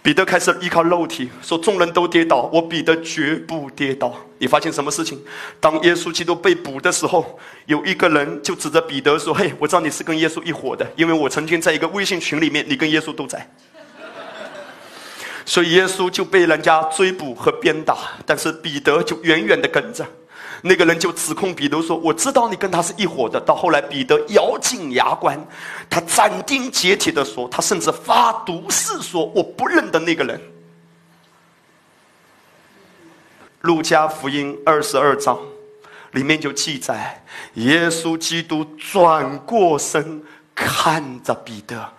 [0.00, 4.14] 彼得开始依靠肉体，说众人都跌倒，我彼得绝不跌倒。
[4.38, 5.20] 你发现什么事情？
[5.58, 13.44] 当耶稣基督被捕的时候，有一个人就指着彼得说：“嘿，我知道你是跟耶稣一伙的，因为我曾经在一个微信群里面，你跟耶稣都在。”
[15.48, 20.06] 所以耶稣就被人家追捕和鞭打，但是彼得就远远的跟着。
[20.60, 25.42] 那个人就指控彼得说：“我知道你跟他是一伙的。”到后来，彼得咬紧牙关，
[25.88, 30.38] 他斩钉截铁的说：“他甚至发毒誓说，我不认得那个人。”
[33.62, 35.38] 路加福音二十二章
[36.10, 40.22] 里面就记载，耶稣基督转过身
[40.54, 41.90] 看着彼得。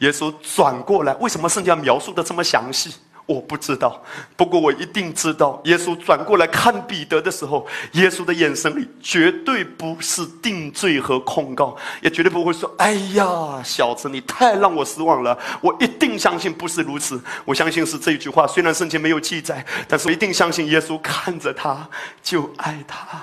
[0.00, 2.92] 耶稣转过来，为什么圣经描述的这么详细？
[3.26, 4.02] 我不知道。
[4.36, 17.22] 不过我一定知道，耶稣转过来看彼得的时候，耶稣的眼神里绝对不是定罪和控告，也绝对不会说：“哎呀，小子，你太让我失望了。”我一定相信不是如此。
[17.44, 21.88] 我相信是这一句话，虽然圣经没有记载，但是我一定相信耶稣看着他
[22.20, 23.22] 就爱他。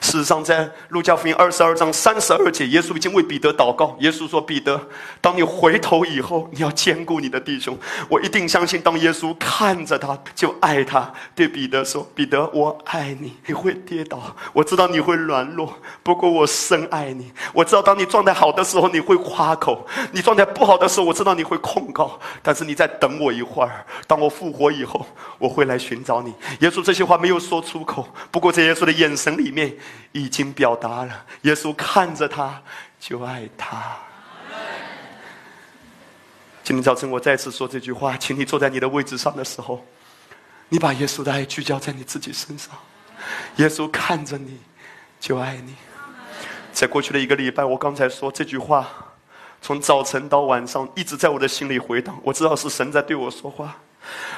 [0.00, 3.94] 事实上，在路加福音二十二章三十二节，耶稣已经为彼得祷告。
[4.00, 4.80] 耶稣说：“彼得，
[5.20, 7.76] 当你回头以后，你要兼顾你的弟兄。”
[8.08, 11.12] 我一定相信，当耶稣看着他，就爱他。
[11.34, 13.36] 对彼得说：“彼得，我爱你。
[13.46, 17.30] 你会跌倒，我知道你会软弱，不过我深爱你。
[17.52, 22.18] 我知道，当你状态好的时候，你会夸口；你状态不好的时候，我知道你会控告。
[22.42, 25.06] 但是你再等我一会儿，当我复活以后，
[25.38, 29.70] 我会来寻找你。”耶稣这些话没有说出口，不过在耶稣的眼神里面。
[30.12, 32.62] 已经表达了，耶稣看着他
[32.98, 33.96] 就爱他。
[36.62, 39.84] 今天早晨我再次说这句话，请你坐在你的位置上的时候，
[40.68, 42.70] 你把耶稣的爱聚焦在你自己身上。
[43.56, 44.60] 耶稣看着你
[45.18, 45.74] 就爱你。
[46.72, 48.88] 在过去的一个礼拜，我刚才说这句话，
[49.60, 52.16] 从早晨到晚上一直在我的心里回荡。
[52.22, 53.76] 我知道是神在对我说话。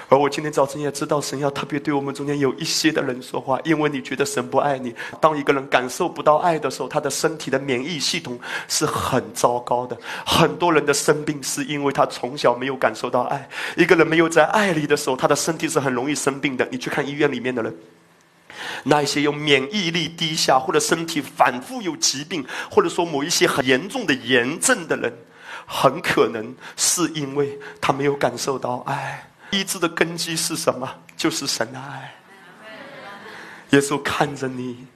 [0.08, 4.94] 而我今天早晨也知道，神要特别对我们中间有一些的人说话，因为你觉得神不爱你。
[5.20, 9.96] 当一个人感受不到爱的时候，他的身体的免疫系统是很糟糕的。
[10.26, 13.48] 很多人的生病是因为他从小没有感受到爱。
[13.76, 16.68] 一个人没有在爱里的时候，他的身体是很容易生病的。
[16.70, 17.74] 你去看医院里面的人，
[18.84, 25.10] 那些有免疫力低下，或者身体反复有疾病，或者说某一些很严重的炎症的人，
[25.64, 29.28] 很可能是因为他没有感受到爱。
[29.52, 30.90] 医治的根基是什么？
[31.14, 32.12] 就是神的爱。
[33.70, 34.86] 耶稣看着你，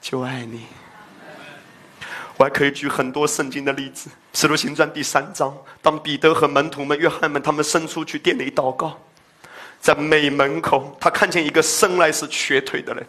[0.00, 0.64] 就爱你。
[2.38, 8.98] 我还可以举很多圣经的例子，《使徒行传》第三章，当彼得和门徒们、约翰们他们伸出去店里祷告，
[9.80, 13.06] 在美门口，他看见一个生来是瘸腿的人。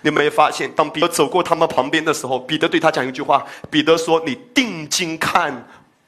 [0.00, 5.66] 你没发现，当彼得走过他们旁边的时候，彼得对他讲一句话：“彼得说，你定睛看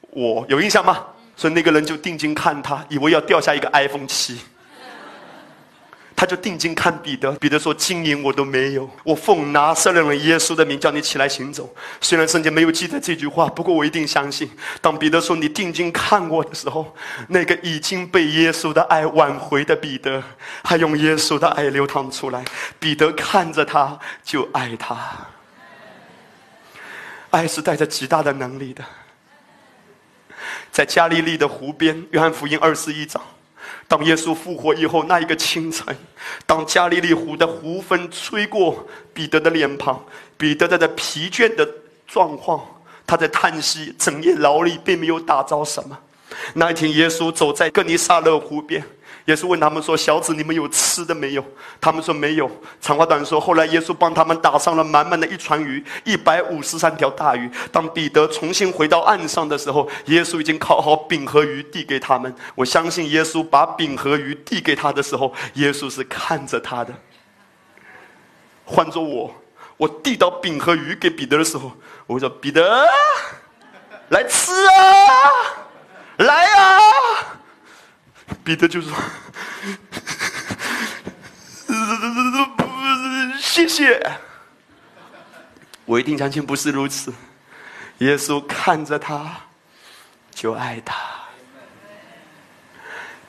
[0.09, 1.05] 我，有印象吗？”
[1.39, 4.41] 所以那个人就定睛看他，以为要掉下一个 iPhone 七。
[6.13, 16.93] 他就定睛看彼得，彼得说：“金银我都没有，我奉拿撒勒人耶稣的名叫你起来行走。”虽然圣经没有记载这句话，不过我一定相信，当彼得说“你定睛看我”的时候，
[17.29, 20.21] 那个已经被耶稣的爱挽回的彼得，
[20.61, 22.43] 还用耶稣的爱流淌出来。
[22.81, 24.97] 彼得看着他就爱他，
[27.29, 28.83] 爱是带着极大的能力的。
[30.79, 33.21] 在加利利的湖边，约翰福音二十一章。
[33.85, 35.93] 当耶稣复活以后，那一个清晨，
[36.45, 40.01] 当加利利湖的湖风吹过彼得的脸庞，
[40.37, 41.69] 彼得在这疲倦的
[42.07, 42.65] 状况，
[43.05, 45.99] 他在叹息，整夜劳力并没有打着什么。
[46.53, 48.81] 那一天，耶稣走在哥尼撒勒湖边。
[49.25, 51.45] 耶稣问他们说：“小子，你们有吃的没有？”
[51.79, 52.49] 他们说：“没有。”
[52.81, 57.49] 长话短说，后来耶稣帮他们打上了满满的一船鱼，一百五十三条大鱼。
[57.71, 62.33] 当彼得重新回到岸上的时候，耶稣已经烤好饼和鱼递给他们。
[62.55, 66.93] 我相信耶稣把饼和鱼递给他的时候，耶稣是看着他的。
[68.65, 69.33] 换做我，
[69.77, 71.71] 我递到饼和鱼给彼得的时候，
[72.07, 72.85] 我会说：“彼得，
[74.09, 74.73] 来吃啊，
[76.17, 76.79] 来啊！”
[78.43, 78.91] 彼得就说
[83.39, 84.01] ：“谢谢。”
[85.85, 87.13] 我一定相信不是如此。
[87.99, 89.41] 耶稣看着他，
[90.31, 90.95] 就爱他。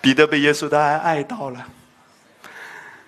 [0.00, 1.66] 彼得被耶稣的爱爱到了。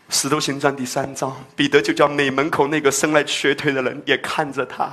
[0.09, 4.91] 使徒行传第三章，彼得就叫美门口那个生来瘸腿的人也看着他。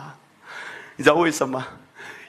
[0.95, 1.65] 你知道为什么？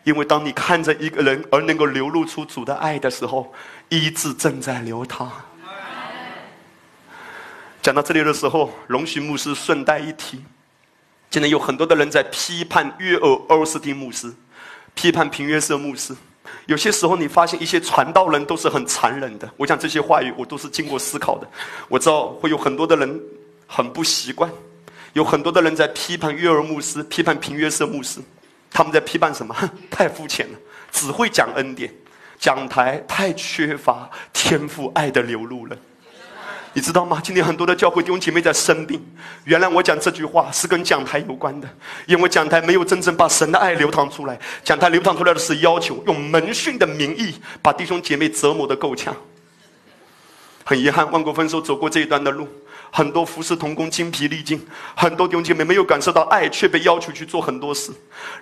[0.04, 3.54] 因为当你看着一个人而能够流露出主的爱的时候。
[3.90, 5.30] 医治正在流淌。
[7.82, 10.42] 讲到这里的时候，龙须牧师顺带一提，
[11.28, 14.32] 今天有很多的人在批判约尔欧斯汀牧师，
[14.94, 16.14] 批判平约瑟牧师。
[16.66, 19.50] 有些时候，你发现一些传道人都是很残忍的。
[19.56, 21.48] 我讲这些话语，我都是经过思考的。
[21.88, 23.20] 我知道会有很多的人
[23.66, 24.48] 很不习惯，
[25.14, 28.20] 有很多的人在批判约尔牧师，批判平约瑟牧师。
[28.72, 29.56] 他们在批判什么？
[29.90, 30.58] 太肤浅了，
[30.92, 31.92] 只会讲恩典。
[32.40, 35.76] 讲台太缺乏天赋爱的流露了，
[36.72, 37.20] 你知道吗？
[37.22, 38.98] 今天很多的教会弟兄姐妹在生病。
[39.44, 41.68] 原来我讲这句话是跟讲台有关的，
[42.06, 44.40] 因为讲台没有真正把神的爱流淌出来。
[44.64, 49.14] 讲台流淌出来的是要求，用门训的名义把弟兄姐妹折磨的够呛。
[50.64, 52.48] 很遗憾，万国分手走过这一段的路。
[52.92, 54.60] 很多服侍同工精疲力尽，
[54.96, 57.92] 很多弟兄姐妹没有感受到爱，却被要求去做很多事。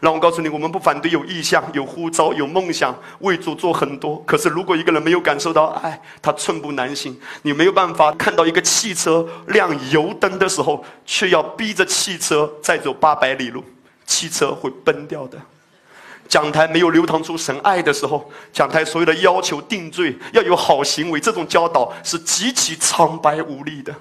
[0.01, 4.22] 让我告诉你，我们不反对有意向、有呼召、有梦想，为主做很多。
[4.26, 7.18] 可是，如果一个人没有感受到爱，他寸步难行。
[7.42, 13.62] 你没有办法看到一个汽车亮油灯的时候，却要逼着汽车再走八百里路，
[14.07, 15.38] 汽车会崩掉的。
[16.28, 23.94] 讲台没有流淌出神爱的时候，讲台所有的要求定罪要有好行为，这种教导是极其苍白无力的。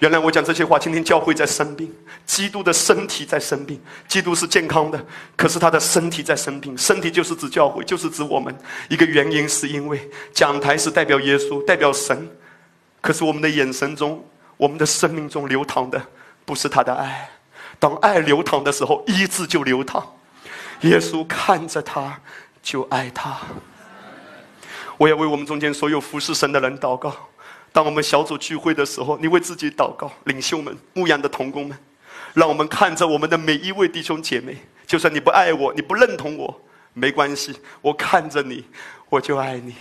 [0.00, 1.94] 原来我讲这些话，今天教会在生病，
[2.24, 3.78] 基督的身体在生病。
[4.08, 4.98] 基督是健康的，
[5.36, 6.76] 可是他的身体在生病。
[6.76, 8.54] 身体就是指教会，就是指我们。
[8.88, 12.26] 一个原因是因为讲台是代表耶稣，代表神，
[13.02, 14.24] 可是我们的眼神中，
[14.56, 16.02] 我们的生命中流淌的
[16.46, 17.28] 不是他的爱。
[17.78, 20.02] 当爱流淌的时候，医治就流淌。
[20.80, 22.18] 耶稣看着他，
[22.62, 23.36] 就爱他。
[24.96, 27.14] 我要为我们中间所有服侍神的人祷告。
[27.72, 31.78] 当我们小组聚会的时候，你为自己祷告，领袖们、牧羊的童工们，
[32.34, 34.56] 让我们看着我们的每一位弟兄姐妹。
[34.86, 36.60] 就算你不爱我，你不认同我，
[36.94, 38.64] 没关系，我看着你，
[39.08, 39.74] 我就爱你。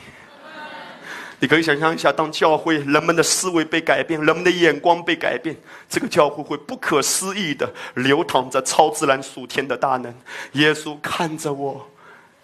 [1.40, 5.56] 你可以想象一下，当教会人们的思维被改变，人们的眼光被改变，
[5.88, 10.14] 这个教会会不可思议的流淌着超自然属天的大能。
[10.52, 11.90] 耶稣看着我，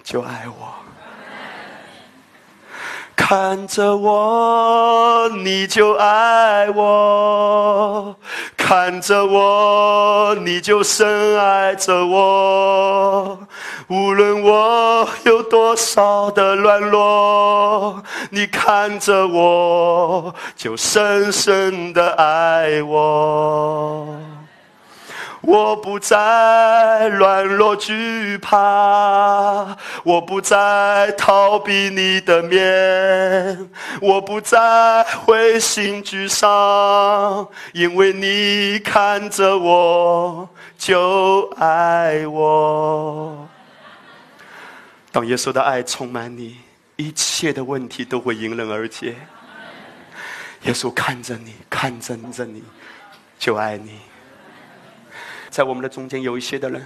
[0.01, 0.84] 就爱我。
[3.15, 8.13] 看着我，你就爱我；
[8.55, 13.39] 看着我，你就深爱着我。
[13.87, 24.07] 无论我有多少的软弱，你看着我，就深深的爱我。
[25.45, 33.69] 我不再软弱惧怕，我不再逃避你的面，
[34.01, 43.47] 我不再灰心沮丧，因为你看着我就爱我。
[45.11, 46.57] 当耶稣的爱充满你，
[46.95, 49.15] 一切的问题都会迎刃而解。
[50.63, 52.63] 耶稣看着你，看着你，
[53.37, 53.99] 就爱你。
[55.55, 56.85] 在我们的中间有一些的人，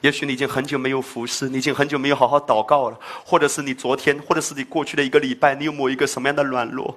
[0.00, 6.96] 也许你已经很久没有服侍，你已经很久没有好好祷告了，或者是你昨天，或者是你过去的一个礼拜，你有某一个什么样的软弱？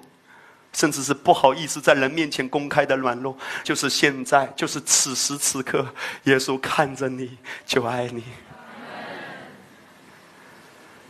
[0.72, 5.86] 甚至是不好意思在人面前公开的软弱，就是现在，就是此时此刻，
[6.24, 8.24] 耶稣看着你就爱你，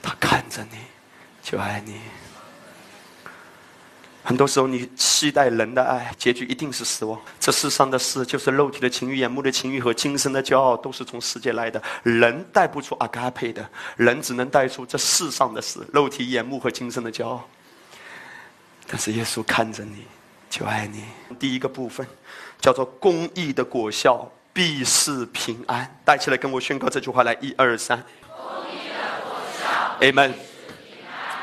[0.01, 0.79] 他看着你
[1.43, 2.01] 就爱你。
[4.29, 7.19] 很多时候，你期待人的爱，结局一定是失望。
[7.39, 11.81] 这世上的事，就是肉体的情欲、眼目的情欲和今生的骄傲，都是从世界来的。
[12.03, 17.43] 人带不出阿嘎佩的，人只能带出这世上的事：肉体、眼目和今生的骄傲。
[18.85, 20.05] 但是耶稣看着你，
[20.47, 21.05] 就爱你。
[21.39, 22.05] 第一个部分
[22.61, 25.99] 叫做公义的果效必是平安。
[26.05, 27.97] 带起来跟我宣告这句话来，一二三。
[28.27, 30.48] 公义的果效，Amen。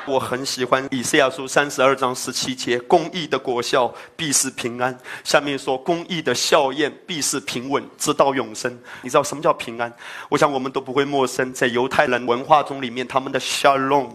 [0.07, 4.97] 我很喜欢以赛亚书三十二章十七节：公义的果效必是平安。
[5.25, 8.71] 下面说，公义的效验必是平稳，直到永生。
[9.03, 9.93] 你知道什么叫平安？
[10.29, 11.53] 我想我们都不会陌生。
[11.53, 14.09] 在犹太人文化中里面，他们的 shalom。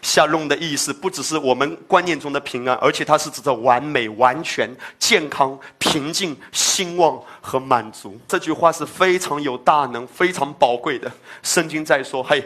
[0.00, 8.18] 下弄的意思不只是我们观念中的平安，而且它是指着完美、完全、健康、平静、兴旺和满足。
[8.26, 11.12] 这句话是非常有大能、非常宝贵的。
[11.42, 12.42] 圣经在说：“嘿，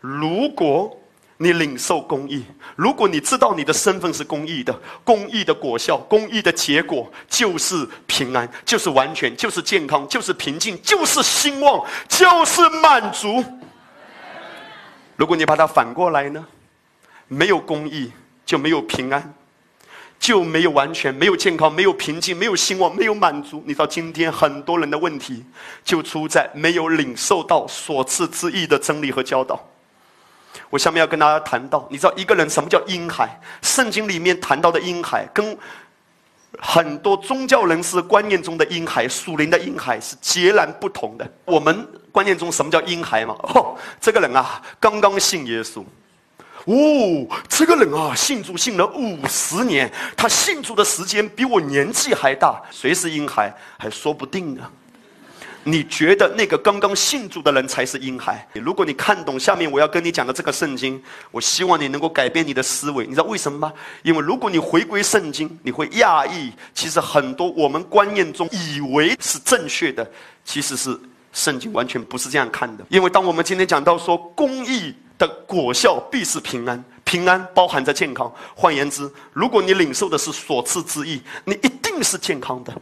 [0.00, 0.96] 如果
[1.40, 13.44] 你领受公义，如果你知道你的身份是公义的，公义的果效、公义的结果就是平安，就是完全，就是健康，就是平静，就是兴旺，就是满足。
[15.14, 16.44] 如果你把它反过来呢？”
[17.30, 18.10] 没有公义，
[18.46, 19.34] 就没有平安，
[20.18, 23.62] 就没有完全，没有健康，没有平静，没有兴旺，没有满足。
[23.66, 25.44] 你知道，今天很多人的问题
[25.84, 29.62] 就出在没有领受到所赐之意的真理和教导。
[30.70, 33.40] 我下面要跟大家谈到，你知道一个人什么叫婴孩？
[33.62, 35.56] 圣经里面谈到的婴孩，跟
[36.58, 41.30] 很多宗教人士观念中的婴孩、属灵的婴孩是截然不同的。
[41.44, 43.34] 我们观念中什么叫婴孩嘛？
[43.54, 45.84] 哦，这个人啊，刚刚信耶稣。
[46.64, 54.70] 哦，这个人啊，信主信了五十年，他信主的时间比我年纪还大，谁是婴孩还说不定呢。
[55.70, 58.46] 你觉得那个刚刚信主的人才是婴孩？
[58.54, 61.00] 如果你看懂下面我要跟你讲的这个圣经，
[61.30, 63.04] 我希望你能够改变你的思维。
[63.04, 63.72] 你知道为什么吗？
[64.02, 70.10] 因为如果你回归圣经，你会讶异，其实很多我们观念中以为是正确的，
[70.44, 70.98] 其实是
[71.32, 72.84] 圣经完全不是这样看的。
[72.88, 74.94] 因为当我们今天讲到说公义。
[75.18, 78.32] 的果效必是平安，平安包含着健康。
[78.54, 82.72] 换言之，如果你领受的是所赐之意，你一定是健康的。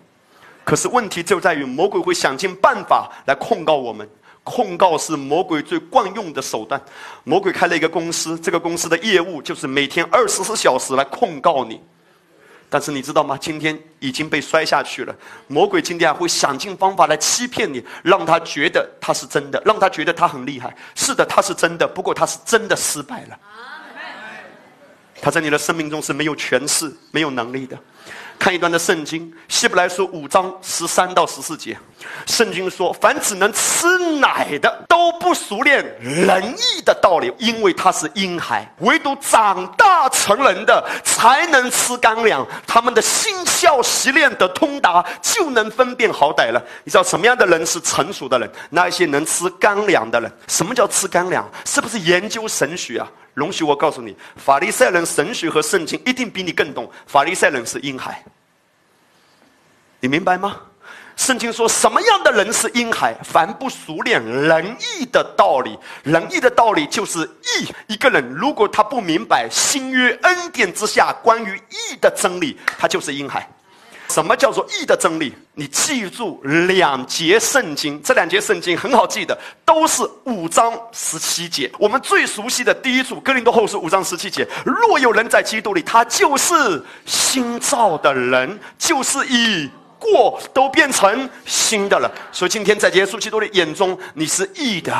[0.66, 4.08] 可是问题就在于，魔鬼会想尽办法来控告我们。
[4.42, 6.80] 控告是魔鬼最惯用的手段。
[7.22, 11.80] 魔鬼开了一个公司，这个公司的业务就是每天二十四小时来控告你。
[12.68, 13.38] 但是你知道吗？
[13.40, 15.14] 今天已经被摔下去了。
[15.46, 20.76] 魔鬼今天还会想尽方法来欺骗你，让他觉得他是真的，让他觉得他很厉害。
[20.96, 23.38] 是的，他是真的，不过他是真的失败了。
[25.22, 27.78] 他在你的生命中是没有权势、没有能力的。
[28.38, 31.76] 看一段的圣经，希伯来书五章十三到十四节，
[32.26, 33.86] 圣经说：“凡只能吃
[34.18, 42.46] 奶的，都不熟练仁义的道理，因为他是婴孩；唯独长大成人的，才能吃干粮。
[42.66, 46.62] 他们的心窍习练得通达，就能分辨好歹了。
[46.84, 48.50] 你知道什么样的人是成熟的人？
[48.70, 50.30] 那些能吃干粮的人。
[50.48, 51.48] 什么叫吃干粮？
[51.64, 53.08] 是不是研究神学啊？
[53.34, 56.90] 容许我告诉你，法利赛人神学和圣经一定比你更懂。
[57.06, 58.22] 法利赛人是婴孩。”
[60.00, 60.56] 你明白吗？
[61.16, 63.14] 圣经说什么样的人是婴孩？
[63.24, 67.66] 凡不熟练仁义的道理，仁义的道理就是义。
[67.86, 73.48] 一个人如果他不明白新约恩典之下关于义的真理，他就是婴孩。
[74.08, 75.34] 什么叫做义的真理？
[75.54, 81.68] 你记住两节圣经，这两节圣经很好记的，都是五章十七节。
[81.78, 89.70] 我们最熟悉的第一组哥林多后书五章十七节：若有人在基督里，他就是新造的人，就是以。
[89.98, 94.92] 过都变成新的了，所以今天在耶稣基督的眼中，你是义的。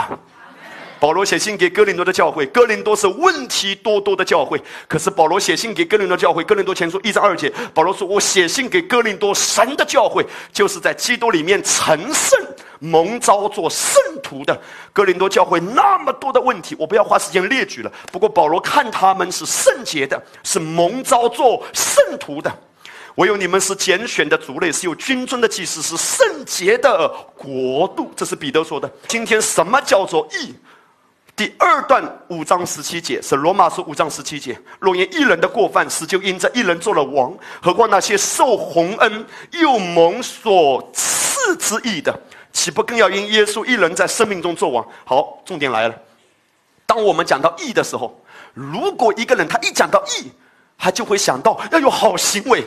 [0.99, 4.59] 保罗写信给哥林多的教会，哥林多是问题多多的教会。
[4.89, 12.43] 可是保罗写信给哥林多教会，哥林多前书一章二节，保罗说：“我写信给哥林多神的教会，就是在基督里面成圣、
[12.79, 14.59] 蒙召做圣徒的
[14.95, 15.61] 哥林多教会。
[15.61, 17.93] 那么多的问题，我不要花时间列举了。
[18.11, 22.51] 不过保罗看他们是圣洁的，是蒙召做圣徒的。”
[23.17, 28.13] 唯有你们是拣选的族类，是有君尊的祭司，是圣洁的国度。
[28.15, 28.91] 这是彼得说的。
[29.09, 30.55] 今天什么叫做义？
[31.35, 34.59] 第二段五章十七节是罗马书五章十七节。
[34.79, 42.19] 若因一人的过犯，死就因这一人做了王，何况那些受洪恩又蒙所赐之义的，
[42.53, 44.87] 岂不更要因耶稣一人在生命中做王？
[45.05, 45.95] 好，重点来了。
[46.85, 48.19] 当我们讲到义的时候，
[48.53, 50.31] 如果一个人他一讲到义，
[50.77, 52.63] 他就会想到要有好行为。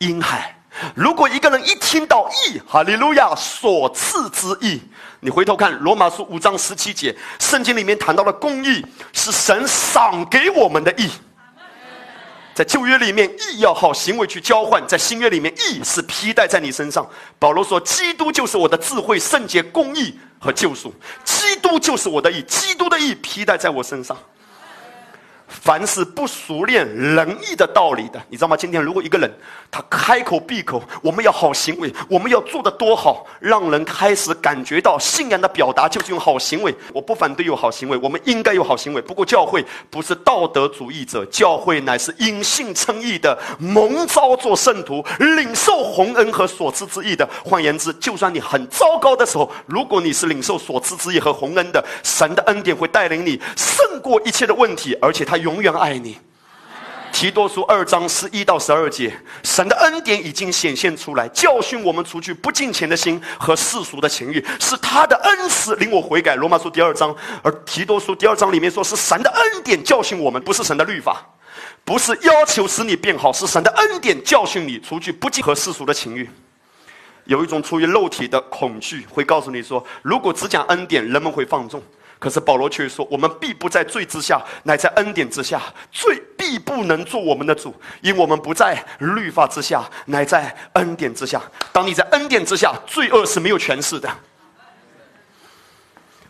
[0.00, 0.56] 婴孩，
[0.94, 4.80] 如果一个人一听到义，哈利路亚所赐之义，
[5.20, 8.82] 你回头看罗马书五章十七节，圣经里面谈到的公义
[9.12, 11.10] 是神赏给我们的义。
[12.54, 17.06] 在旧约里面，义要好行为去交换；在新约里面，义是披戴在你身上。
[17.38, 20.94] 保罗说：“基督就是我的智慧、圣洁、公义和救赎。
[21.24, 24.16] 基督就是我的义，基督的义披戴在我身上。”
[25.50, 28.56] 凡是不熟练仁义的道理的，你知道吗？
[28.56, 29.28] 今天如果一个人
[29.68, 36.72] 他开口闭口，我们要好行为，我们要做的多好，让人开始感觉到信仰的表达就是用好行为。
[36.94, 39.02] 我不反对有好行为，我们应该有好行为。
[39.02, 47.28] 不过教会不是道德主义者，教会乃是因信称义的，蒙召做圣徒，领受洪恩和所赐之义的。
[47.44, 55.39] 换言之，就算你很糟糕的时候，如果你是领受所赐之义和洪恩的，神的恩典会带领你胜过一切的问题，而且他。
[55.40, 56.18] 永远爱你。
[57.12, 59.12] 提多书二章十一到十二节，
[59.42, 66.36] 神的恩典已经显现出来，教训我们除去不敬虔的心和世俗的情欲，是他的恩慈令我悔改。
[66.36, 71.20] 罗马书第二章，而提多书第二章里面说是神的恩典教训我们，不是神的律法，
[71.84, 76.30] 不是要求使你变好，是神的恩典教训你除去不敬和世俗的情欲。
[77.24, 81.82] 有一种出于肉体的恐惧，会告诉你说，如果只讲恩典，人们会放纵。
[82.20, 85.58] 可是保罗却说：“我们必不在罪之下，乃在恩典之下。
[85.90, 91.40] 罪必不能做我们的主，因我们不在律法之下，乃在恩典之下。
[91.72, 94.06] 当你在恩典之下，罪恶是没有权势的。”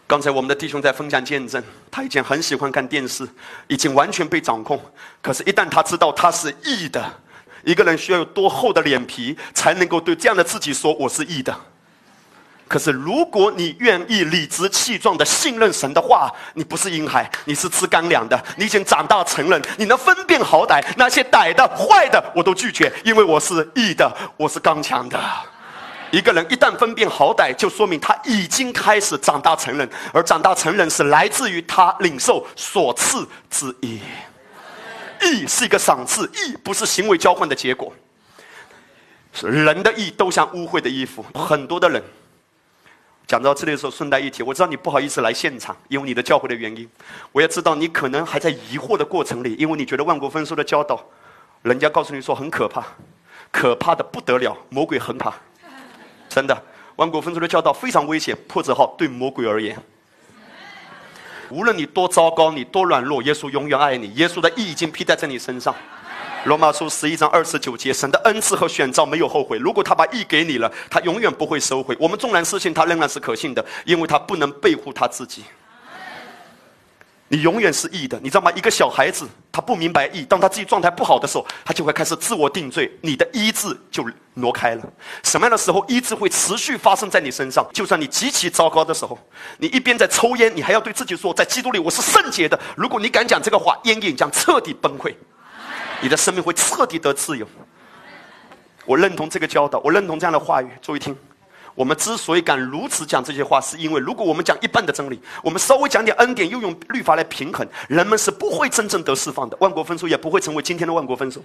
[0.06, 1.60] 刚才我们的弟兄在分享见证，
[1.90, 3.28] 他以前很喜欢看电视，
[3.66, 4.80] 已经完全被掌控。
[5.20, 7.04] 可是，一旦他知道他是义的，
[7.64, 11.52] 一个人需要有多厚的脸皮，才能够对这样的自己说：“我是义的。”
[12.70, 25.18] 可是，如果你愿意理直气壮的信任神的话，你不是婴孩，你是吃干粮的，你已经长大成人，你能分辨好歹，那些歹的、坏的，我都拒绝，因为我是义的，我是刚强的。
[26.12, 33.98] 一个人一旦分辨好歹，就说明他已经开始长大成人，而长大成人是来自于他领受所赐之义。
[35.22, 37.92] 义是一个赏赐，义不是行为交换的结果。
[39.42, 42.00] 人的义都像污秽的衣服，很多的人。
[43.30, 46.90] 讲到这里的时候，顺带一提，我知道你不好意思来现场，因为你的教会的原因。
[47.30, 51.00] 我也知道你可能还在疑惑的过程里，因为你觉得万国丰收的教导，
[51.62, 52.84] 人家告诉你说很可怕，
[53.52, 55.32] 可怕的不得了，魔鬼很怕。
[56.28, 56.60] 真的，
[56.96, 59.80] 万国丰收的教导非常危险，破折号对魔鬼而言。
[61.50, 65.72] 无论你多糟糕，你多软弱，耶稣永远爱你，耶稣的义已经披戴在你身上。
[66.44, 69.58] 罗马书十一章二十九节，神的恩赐和选召没有后悔。
[69.58, 71.94] 如果他把义给你了，他永远不会收回。
[72.00, 75.44] 我们纵然失信，他仍然是可信的，因为他不能背负他自己。
[77.28, 78.50] 你永远是义的，你知道吗？
[78.56, 84.82] 一个小孩子他不明白义，当他自己状态不好的时候，他就会开始自我定罪，你的医治就挪开了。
[85.22, 87.64] 什么样的时候医治会持续发生在你身上？
[87.74, 89.16] 就算你极其糟糕的时候，
[89.58, 92.58] 你一边在抽烟，你还要对自己说，在基督里我是圣洁的。
[92.74, 95.14] 如果你敢讲这个话，烟瘾将彻底崩溃。
[96.00, 97.46] 你的生命会彻底得自由。
[98.86, 100.68] 我认同这个教导，我认同这样的话语。
[100.80, 101.16] 注意听，
[101.74, 109.56] 我们之所以敢如此讲这些话，是因为如果我们讲一半的真理，我们稍微讲点恩典，又用律法来平衡，人们是不会真正得释放的。
[109.60, 111.40] 万国丰收也不会成为今天的万国丰收。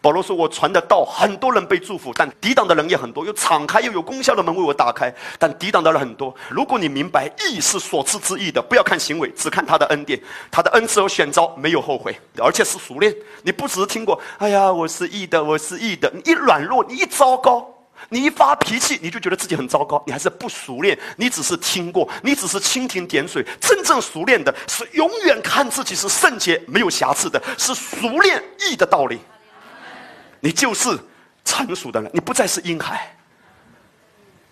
[0.00, 3.24] 保罗说：“我传的道，很多人被祝福，但抵挡的人也很多。
[3.24, 6.34] 有敞开又有功效的门为我打开，但抵挡的人很多。
[6.48, 10.20] 如果你明白义是所赐之义的，不要看行为，只看他的恩典。
[10.50, 13.14] 他的恩赐和选召没有后悔，而且是熟练。
[13.42, 16.10] 你不只是听过，哎呀，我是义的，我是义的。
[16.14, 17.68] 你一软弱，你一糟糕，
[18.08, 20.02] 你一发脾气，你就觉得自己很糟糕。
[20.06, 23.44] 你还是不熟练，你只是听过，你只是蜻蜓点水。
[23.60, 29.18] 真正熟练的是永远看自己是圣洁、没有瑕疵的，是熟练义的道理。”
[30.40, 30.98] 你就是
[31.44, 33.12] 成熟的人，你不再是婴孩。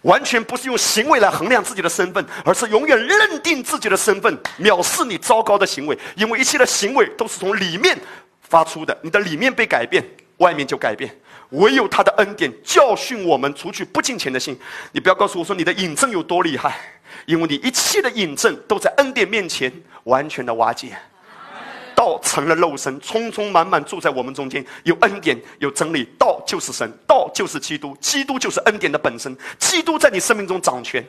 [0.02, 5.98] 完全不是用行为来衡量自己的身份，而是永远认定自己的身份，藐视你糟糕的行为。
[6.14, 7.98] 因为一切的行为都是从里面
[8.42, 10.04] 发出的，你的里面被改变，
[10.36, 11.10] 外面就改变。
[11.50, 14.58] 唯有他的恩典教训我们，除去不敬虔的心。
[14.92, 16.76] 你不要告诉我说你的引证有多厉害，
[17.24, 19.72] 因为你一切的引证都在恩典面前
[20.02, 20.94] 完全的瓦解。
[22.04, 24.62] 道成了肉身，匆匆满满住在我们中间。
[24.82, 26.04] 有恩典，有真理。
[26.18, 29.34] 道就是神，道就是基督，基督就是恩典的本身。
[29.58, 31.02] 基督在你生命中掌权，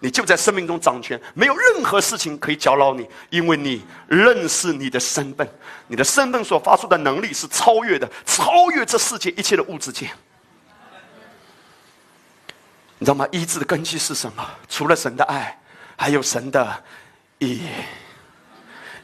[0.00, 1.20] 你就在生命中掌权。
[1.34, 5.46] 没有任何事情可以搅扰你，因为你认识你的身份。
[5.86, 10.08] 你的身份所发出的能力是超越的，超越这世界一切的物质界。
[12.98, 13.28] 你知道吗？
[13.30, 14.42] 医治的根基是什么？
[14.66, 15.58] 除了神的爱，
[15.94, 16.82] 还有神的
[17.36, 17.68] 意义。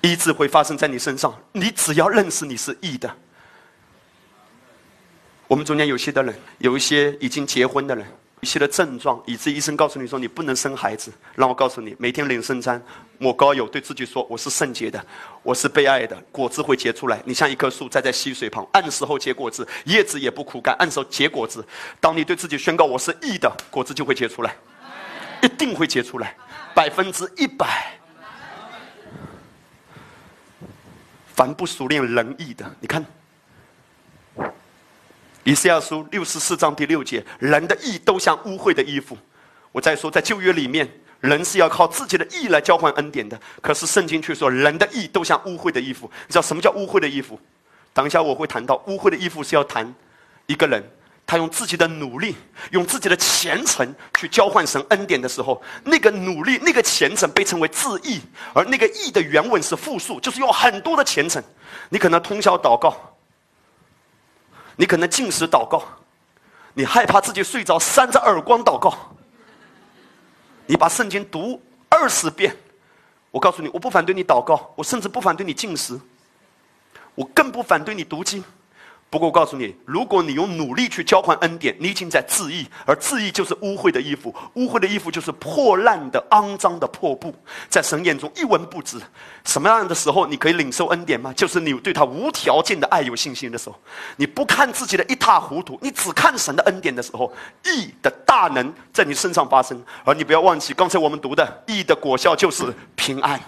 [0.05, 3.11] 医治会发生在你身上，你只要认识你是义的，
[5.48, 8.07] 我们中间有些的人，有一些已经结婚的人，
[8.40, 11.11] 一些的症状，以致医生告诉你说你不能生孩子。
[11.34, 12.82] 让我告诉你，每天领圣餐，
[13.16, 15.02] 抹膏油，对自己说我是圣洁的，
[15.42, 17.22] 我是被爱的，果子会结出来。
[17.24, 21.66] 你像一棵树栽在溪水旁，按时候结果子，叶子也不枯干，按时候结果子。
[21.98, 24.55] 当你对自己宣告我是义的，果子就会结出来，
[25.42, 26.36] 一定会结出来，
[26.74, 27.98] 百分之一百。
[31.35, 33.05] 凡不熟练仁义的，你看。
[35.43, 39.18] 以赛亚书六十四章第六节，人的义都像污秽的衣服。
[39.72, 40.89] 我再说，在旧约里面，
[41.20, 43.39] 人是要靠自己的义来交换恩典的。
[43.61, 46.11] 可是圣经却说，人的义都像污秽的衣服。
[46.26, 47.39] 你知道什么叫污秽的衣服？
[47.93, 49.93] 等一下我会谈到，污秽的衣服是要谈
[50.47, 50.82] 一个人，
[51.27, 52.37] 他用自己的努力，
[52.70, 58.20] 用自己的虔诚去交换神恩典的时候，那个努力、那个虔诚被称为自义，
[58.53, 61.43] 而那个义的原文是复数，就是用很多的虔诚。
[61.89, 62.97] 你可能通宵祷告。
[64.77, 65.85] 你可能进食祷告，
[66.72, 68.93] 你害怕自己睡着，扇着耳光祷告。
[70.66, 72.57] 你把圣经读二十遍，
[73.31, 75.97] 我告诉你，我不反对你祷告，我甚至不反对你进食，
[77.14, 78.43] 我更不反对你读经。
[79.15, 87.33] 不过我告诉你，如果你用努力去交换恩典，你已经在自义，而自义就是污秽的衣服，污秽的衣服就是破烂的、肮脏的破布，
[87.69, 89.01] 在神眼中一文不值。
[89.45, 91.33] 什么样的时候你可以领受恩典吗？
[91.35, 93.77] 就是你对他无条件的爱有信心的时候，
[94.17, 99.81] 你不看自己的一塌糊涂，你只看神的恩典的时候，义的大能在你身上发生。
[100.05, 103.41] 而你不要忘记，刚才我们读的义的果效就是平安。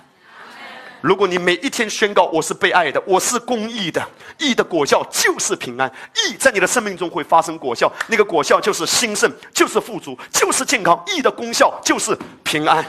[1.01, 4.05] 如果你每一天宣告我是被爱的，我是公义的，
[4.38, 5.90] 义的果效就是平安。
[6.14, 11.01] 义在你的生命中会发生果效，那个果效就是兴盛，就是富足，就是健康。
[11.07, 12.84] 义的功效就是平安。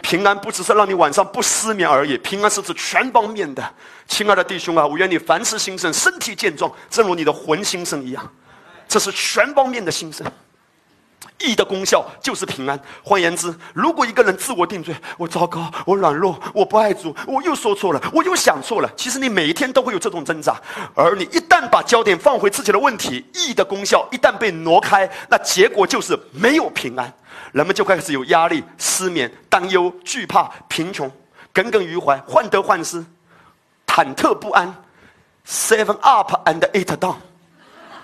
[0.00, 3.74] 平安不只是让你晚上不失眠而已，平安是指全方面的。
[4.06, 8.32] 亲爱的弟兄啊，我愿你凡事兴盛，身体健壮，正如你的魂兴盛一样。
[8.86, 10.26] 这是全方面的兴盛。
[11.40, 12.78] 义的功效就是平安。
[13.02, 18.90] 换言之，如果一个人自我定罪，我糟糕，我软弱，我不爱主，我又说错了，我又想错了。
[18.96, 20.60] 其实你每一天都会有这种挣扎，
[20.94, 27.12] 而你一旦把焦点放回自己的问题，义的功效一旦被挪开，那结果就是没有平安，
[27.52, 31.10] 人们就开始有压力、失眠、担忧、惧怕、贫穷、
[31.52, 33.04] 耿耿于怀、患得患失、
[33.86, 34.82] 忐忑不安
[35.46, 37.14] ，seven up and eight down，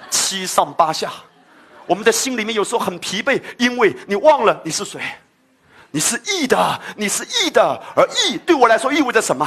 [0.09, 1.11] 七上八下。
[1.87, 5.01] 我们的心里面有时候很疲惫，因为你忘了你是谁，
[5.91, 9.47] 你是义的，你是义的，而义对我来说意味着什么？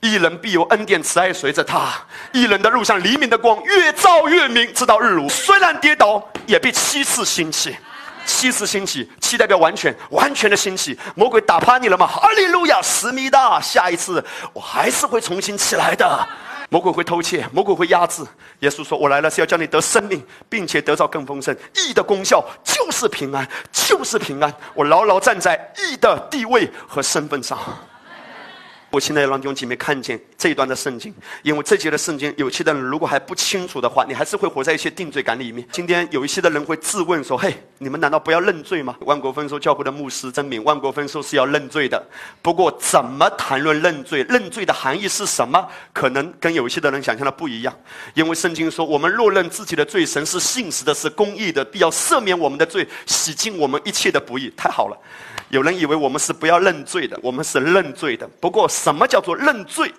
[0.00, 1.92] 义人必有恩典慈爱随着他，
[2.32, 5.28] 义人的路像黎明的光，越照越明，直到日落。
[5.28, 7.76] 虽然跌倒，也必七次兴起，
[8.24, 10.98] 七次兴起，七代表完全，完全的兴起。
[11.14, 12.06] 魔鬼打趴你了吗？
[12.06, 16.28] 哈利路亚，思密达，下一次我还是会重新起来的。
[16.70, 18.24] 魔鬼会偷窃，魔鬼会压制。
[18.60, 21.54] 耶稣说：“我来了是要叫你得生命，并且得到更丰盛。
[21.74, 24.54] 义的功效就是平安，就是平安。
[24.72, 27.58] 我牢牢站在义的地位和身份上。”
[28.90, 35.64] 我现在让弟兄姐妹看见这一段的圣经，因为这节的圣经，有些的人如果还不清楚的话，你还是会活在一些定罪感里面。
[35.70, 42.04] 今天有一些的人会质问说：“嘿，你们难道不要认罪吗？”万国丰收教会的牧师证明，万国丰收是要认罪的。
[42.42, 44.24] 不过，怎么谈论认罪？
[44.28, 45.68] 认罪的含义是什么？
[45.92, 47.72] 可能跟有一些的人想象的不一样。
[48.14, 54.98] 因为圣经说：“我们若认自己的罪，神是信实的，是公义的，必要赦免我们的罪，洗净我们一切的不义。”太好了。
[55.50, 58.26] 有人以为我们是不要认罪的，我们是认罪的。
[58.40, 59.92] 不过，什么叫做认罪，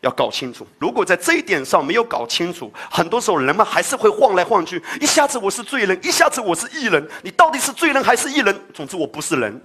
[0.00, 0.66] 要搞清楚。
[0.80, 4.82] 如果在这一点上没有搞清楚，很多时候人们还是会晃来晃去。
[5.00, 7.08] 一下子我是罪人，一下子我是义人。
[7.22, 8.60] 你到底是罪人还是义人？
[8.74, 9.62] 总之我不是人，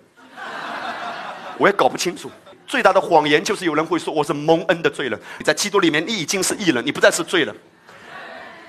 [1.58, 2.30] 我也搞不清楚。
[2.68, 5.20] 最大的谎言就是有人会说我是蒙恩的罪人。
[5.40, 7.56] 你在基督里面，你已经是义人，你不再是罪人。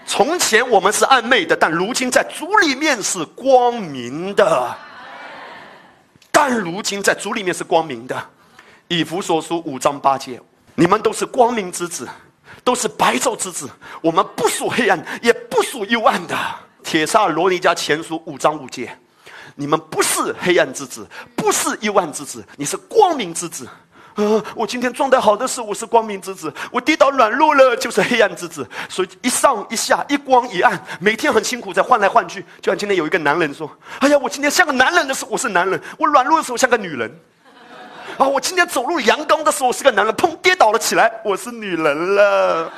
[0.06, 4.74] 从前我们是暧昧的，但如今在主里面是光明的。
[6.44, 8.20] 但如今在主里面是光明的，
[8.88, 10.42] 以弗所书五章八节，
[10.74, 12.08] 你们都是光明之子，
[12.64, 13.70] 都是白昼之子。
[14.00, 16.36] 我们不属黑暗，也不属幽暗的。
[16.82, 18.98] 铁萨罗尼迦前书五章五节，
[19.54, 23.68] 你们不是黑暗之子，不是幽暗之子，你是光明之子。
[24.14, 28.66] 呃，我今天状态好的时候，我是光明之子；我跌倒软弱了，就是黑暗之子。
[28.88, 32.44] 所以一上一下，一光一暗，每天很辛苦，在换来换去。
[32.60, 37.10] 就像今天有一个男人说：“哎呀，我今天像个男人的时候，我是男人；我软弱的时候像个女人。
[38.18, 42.70] 啊，我今天走路阳刚的时候，我是个男人；砰，跌倒了起来，我是女人了。”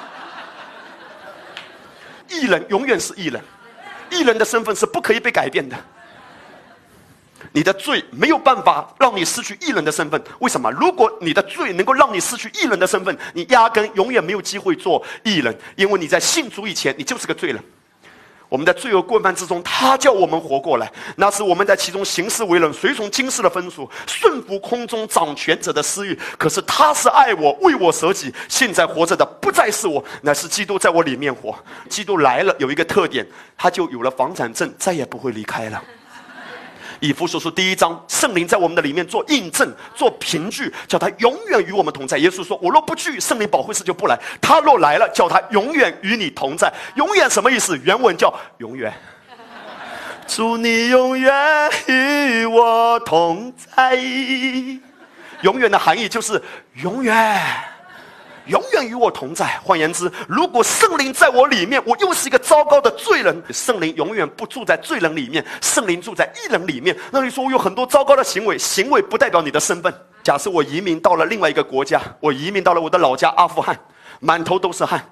[2.28, 3.43] 艺人永远是艺人，
[4.11, 5.76] 艺人的身份是不可以被改变的。
[7.53, 10.70] 你的罪没有办法让你失去艺人的身份，为什么？
[10.72, 17.62] 如果你的罪能够让你失去艺人的身份，你压根永远没有机会做艺人，因为你在信主以前，你就是个罪人。
[18.49, 20.92] 我们在罪恶过犯之中，他叫我们活过来。
[21.16, 26.16] 那是我们在其中行事为人，随从今世的风俗，顺服空中掌权者的私欲。
[26.38, 28.32] 可是他是爱我，为我舍己。
[28.49, 31.57] 现在活着的不再是我，乃是基督在我里面活。
[31.88, 33.26] 基督来了，有一个特点，
[33.57, 35.82] 他就有了房产证，再也不会离开了。
[37.05, 42.16] 以弗所书第一章，圣灵在我们的里面做印证、做凭据，叫他永远与我们同在。
[42.16, 46.72] 耶稣说：“我若不去，圣灵保护师就不来；他若来了，叫他永远与你同在。
[46.94, 47.78] 永远什么意思？
[47.84, 48.90] 原文叫永远。
[50.26, 53.94] 祝你永远与我同在。
[55.42, 56.42] 永远的含义就是
[56.76, 57.38] 永远。”
[58.47, 59.59] 永远与我同在。
[59.62, 63.42] 换言之，如果圣灵在我里面，我又是一个糟糕的罪人。
[63.51, 66.97] 圣灵永远不住在罪人里面，圣灵住在义人里面。
[67.11, 69.92] 那你说我有很多糟糕的行为，行为不代表你的身份。
[70.22, 73.78] 假设我移民到了另外一个国家，我移民到了我的老家阿富汗，
[74.20, 75.05] 满头都是汗。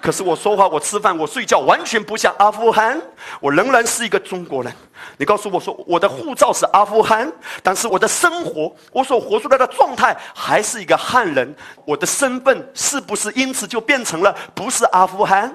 [0.00, 3.00] 可是我说话、我吃饭、我睡觉，完全不像阿富汗。
[3.40, 4.72] 我仍然是一个中国人。
[5.16, 7.30] 你告诉我说，我的护照是阿富汗，
[7.64, 11.52] 但是我的生活，我所活出来的状态还是一个汉人。
[11.84, 15.54] 我的身份是不是因此就变成了不是阿富汗？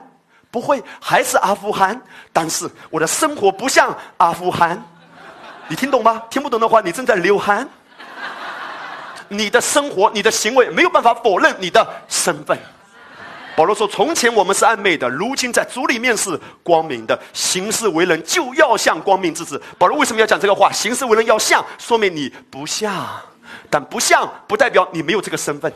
[0.51, 1.99] 不会，还是阿富汗。
[2.33, 4.83] 但是我的生活不像阿富汗。
[5.69, 6.21] 你听懂吗？
[6.29, 7.67] 听不懂的话，你正在流汗。
[9.29, 12.59] 你的生活、你的行为没有办法否认你的身份。
[13.56, 17.20] 保罗说：“从前我们是暧昧的，如今在主里面是光明的。
[17.34, 20.72] 行事为人就要像光明之子。”保罗为什么要讲这个话？
[20.72, 23.06] 行事为人要像，说明你不像，
[23.70, 25.72] 但不像不代表你没有这个身份。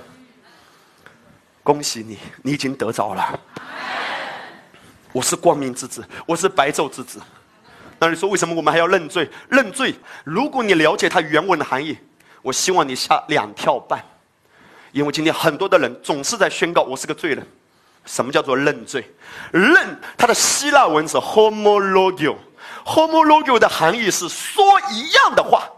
[1.62, 3.40] 恭喜你，你已经得着了。
[5.12, 7.20] 我是光明之子，我是白昼之子。
[8.00, 9.30] 那你说为什么我们还要认罪？
[9.50, 11.96] 认罪，如果你了解它原文的含义，
[12.42, 14.04] 我希望你下两跳半，
[14.92, 17.46] 因为今天很多的人总是在宣告我是个罪人。
[18.08, 19.14] 什么叫做认罪？
[19.52, 25.70] 认，它的希腊文是 homologio，homologio 的含义是说一样的话，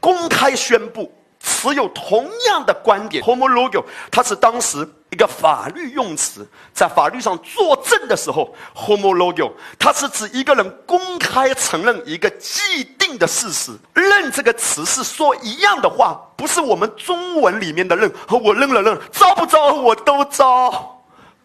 [0.00, 1.10] 公开宣布
[1.40, 3.24] 持有同样的观点。
[3.24, 13.72] homologio 它是当时一个法律用词，在法律上作证的时候，homologio 它是指一个人公开承认一个既定的事实。
[13.94, 20.91] 认这个词是说一样的话，不是我们中文里面的认和我认了认，招不招我都招。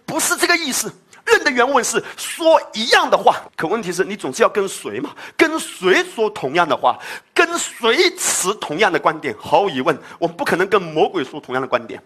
[0.07, 0.91] 不是这个意思，
[1.25, 5.11] 认的原文是说一样的话，可问题是你总是要跟谁嘛？
[5.35, 6.97] 跟谁说同样的话？
[7.33, 9.35] 跟谁持同样的观点？
[9.37, 12.01] 毫无疑问，我们不可能跟魔鬼说同样的观点，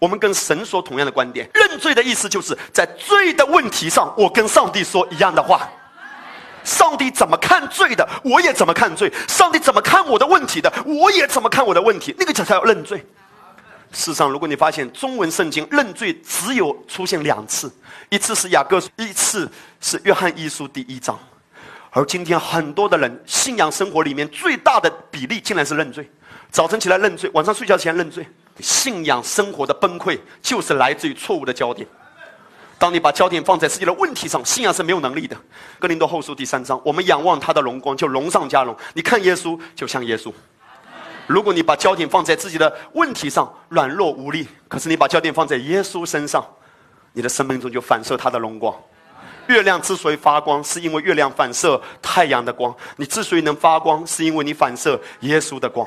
[0.00, 1.48] 我们跟神说同样的观点。
[1.54, 5.68] 认罪的意思就是在罪的问题上，我跟上帝说一样的话。
[6.64, 12.12] 上帝怎么看罪的，我也怎么看罪；上帝怎么看我的问题的，我也怎么看我的问题。
[12.18, 13.06] 那个才叫认罪。
[13.96, 17.72] 事实上，如果你发现中文圣经认罪只有出现两次，
[18.10, 21.18] 一次是雅各书，一次是约翰一书第一章。
[21.90, 26.06] 而今天很多的人信仰生活里面最大的比例竟然是认罪，
[26.50, 28.28] 早晨起来认罪，晚上睡觉前认罪。
[28.60, 31.88] 信仰生活的崩溃就是来自于错误的焦点。
[32.78, 35.34] 当你把焦点放在自己的问题上，信仰是没有能力的。
[35.78, 38.76] 哥林多后书第三章，我们仰望他的荣光，就荣上加荣。
[38.92, 40.30] 你看耶稣，就像耶稣。
[41.26, 46.44] 如果你把焦点放在自己的问题上，软弱无力；可是你把焦点放在耶稣身上，
[47.12, 48.74] 你的生命中就反射他的荣光。
[49.48, 55.86] 月亮之所以发光，是因为月亮反射太阳的光；你之所以能发光，是因为你反射耶稣的光。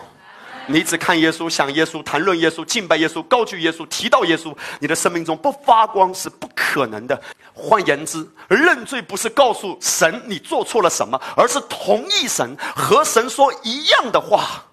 [0.67, 7.19] 你只看耶稣，想耶稣，谈论耶稣，敬拜耶稣，高举耶稣，提到耶稣，你的生命中不发光是不可能的。
[7.53, 14.63] 换言之，认罪不是告诉神你做错了什么，而是同意神和神说一样的话。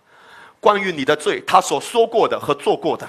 [0.67, 3.09] 关于你的罪，他所说过的和做过的，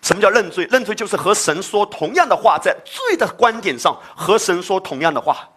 [0.00, 0.64] 什么叫认罪？
[0.70, 5.48] 认罪就是和神说同样的话，在罪的观点上和神说同样的话。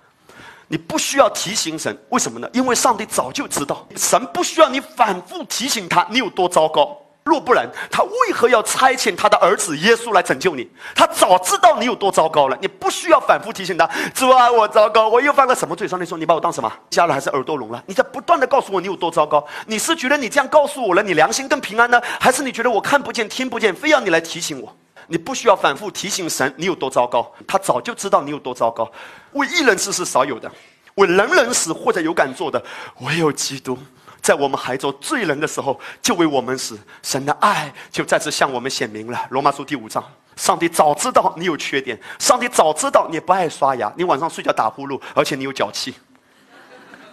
[0.68, 2.50] 你不需要提醒神，为什么呢？
[2.54, 6.98] 因为上帝早就知道，神不需要你反复提醒他你有多糟糕。
[7.24, 10.68] 若不然，他为何要差遣他的儿子耶稣来拯救你？
[10.96, 13.88] 他早知道你有多糟糕了，你不需要反复提醒他。
[14.14, 15.88] 主啊，我糟糕，我又犯了什么罪？
[15.88, 16.72] 上帝说：“你把我当什么？
[16.90, 19.46] 瞎了还是耳朵聋了？”你在不断的告诉我你有多糟糕。
[19.68, 22.02] 你是觉得你这样告诉我了，你良心更平安呢？
[22.20, 24.76] 还是你觉得我看不见、听不见，非要你来提醒我？
[25.08, 28.90] 你不需要反复提醒神你有多糟糕，他早就知道你有多糟糕。
[29.34, 30.52] 为一人死是少有的，
[30.96, 32.62] 为人人死或者有敢做的，
[33.02, 33.78] 唯有基督。
[34.22, 39.26] 在我们还做罪人的时候，就为我们死，神的爱就再次向我们显明了。
[39.32, 40.04] 罗马书第五章，
[40.36, 45.96] 上帝早知道你有缺点，上帝早知道你不爱刷牙，你晚上睡觉打呼噜，而且你有脚气，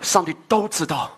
[0.00, 1.10] 上帝都知道。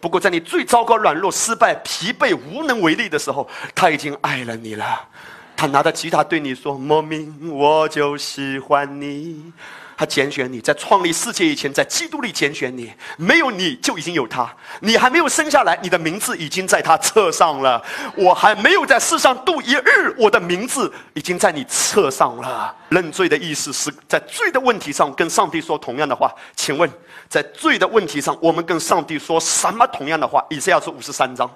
[0.00, 5.08] 不过在你最糟糕、软弱、失败、疲惫、无能为力的时候，他已经爱了你了。
[5.56, 9.52] 他拿着吉他对你说：“莫名我就喜欢你。”
[9.98, 12.92] 他拣选你，在创立世界以前，在基督里拣选你。
[13.16, 17.82] 没有你就已经有他，你还没有生下来，你的名字已经在他册上了。
[18.14, 22.72] 我还没有在世上度一日，我的名字已经在你册上了。
[22.90, 26.32] 认罪的意思是在罪的问题上跟上帝说同样的话。
[26.54, 26.88] 请问，
[27.28, 30.46] 在罪的问题上，我们跟上帝说什么同样的话？
[30.48, 31.50] 以赛亚书五十三章，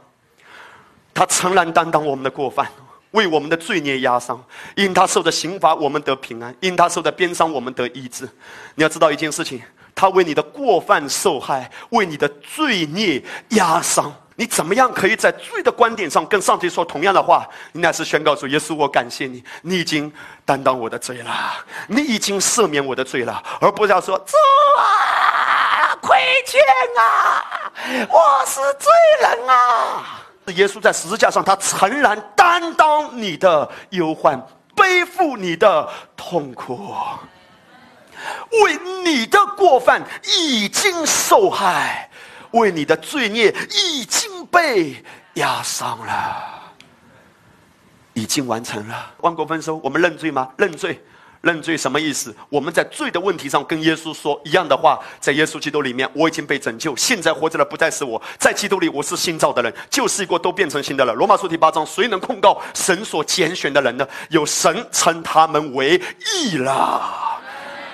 [1.14, 2.66] 他诚然担当我们的过犯。
[3.13, 4.43] 为我们的罪孽压伤，
[4.75, 8.29] 因他受的刑罚，我们得平安；因他受的鞭伤，我们得医治。
[8.75, 9.63] 你要知道一件事情，
[9.95, 14.13] 他为你的过犯受害，为你的罪孽压伤。
[14.35, 17.47] 你怎么样可以在罪的观点上跟上帝说同样的话？
[17.73, 20.11] 你乃是宣告说：“耶稣，我感谢你，你已经
[20.47, 21.31] 担当我的罪了，
[21.87, 24.35] 你已经赦免我的罪了，而不是要说主
[24.81, 26.59] 啊，亏欠
[26.99, 27.71] 啊，
[28.09, 28.91] 我是罪
[29.21, 36.95] 人啊。”耶稣在十字架上，他诚然担当你的忧患，背负你的痛苦，
[38.64, 42.11] 为你的过犯已经受害，
[42.51, 45.03] 为你的罪孽已经被
[45.34, 46.61] 压伤了，
[48.12, 49.12] 已经完成了。
[49.18, 50.51] 万国丰收，我们认罪吗？
[50.59, 51.03] 认罪。
[51.43, 52.34] 认罪什么意思？
[52.49, 61.12] 我们在罪的问题上跟耶稣说一样的话，在耶稣基督里面，我已经被拯救，现在活着的不再是我，在基督里我是新造的人，旧事过都变成新的了。
[61.12, 64.07] 罗马书第八章，谁能控告神所拣选的人呢？
[64.30, 66.01] 有神称他们为
[66.40, 67.03] 义了，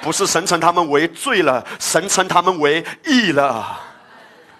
[0.03, 3.81] 不是神称他们为罪了，神称他们为义了。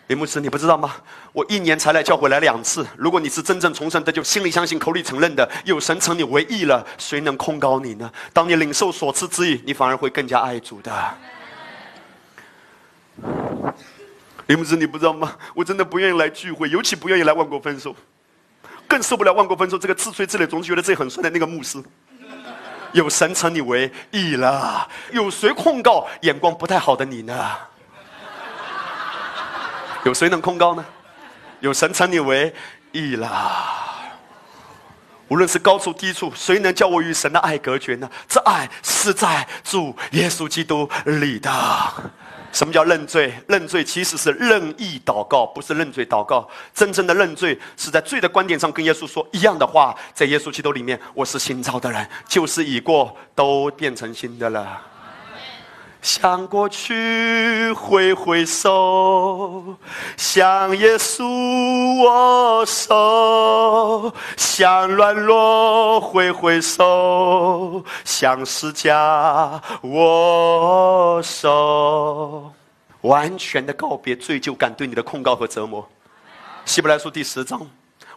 [0.09, 0.97] 林牧师，你不知道吗？
[1.35, 2.87] 我一年才来教会来两次。
[2.97, 8.11] 如果你是真正重生的，就、心里相信、口里承认的，有神称你为义了，谁能控告你呢？
[8.33, 11.15] 当你领受所赐之意，你反而会更加爱主的。
[14.47, 15.37] 林牧师，你不知道吗？
[15.55, 17.95] 我真的不愿意来聚会，尤其不愿意来万国分手，
[18.87, 21.83] 更受不了万国分手这个自吹自擂、总是觉得自己很帅的那个牧师。
[22.93, 27.55] 有神称你为义了，有谁控告眼光不太好的你呢？
[30.05, 30.85] 有谁能控告呢？
[31.61, 32.55] 有神称你为
[32.93, 33.75] 义啦。
[35.29, 38.11] 无论是高处低处，谁能叫我与神的爱隔绝呢？
[38.27, 41.51] 这爱是在主耶稣基督里的。
[42.51, 43.35] 什么叫认罪？
[43.47, 46.49] 认罪其实是任意祷告，不是认罪祷告。
[46.73, 49.95] 真正的认罪是在罪的观点上跟耶稣说一样的话。
[50.15, 54.81] 在耶稣基督里面，我是新造的人，旧事已过，都变成新的了。
[56.01, 59.77] 向过去挥挥手，
[60.17, 72.53] 向耶稣握手，向软弱挥挥手，向释迦握手，
[73.03, 75.87] 完全的告别罪疚感对你的控告和折磨。
[76.65, 77.61] 希伯来书第十章。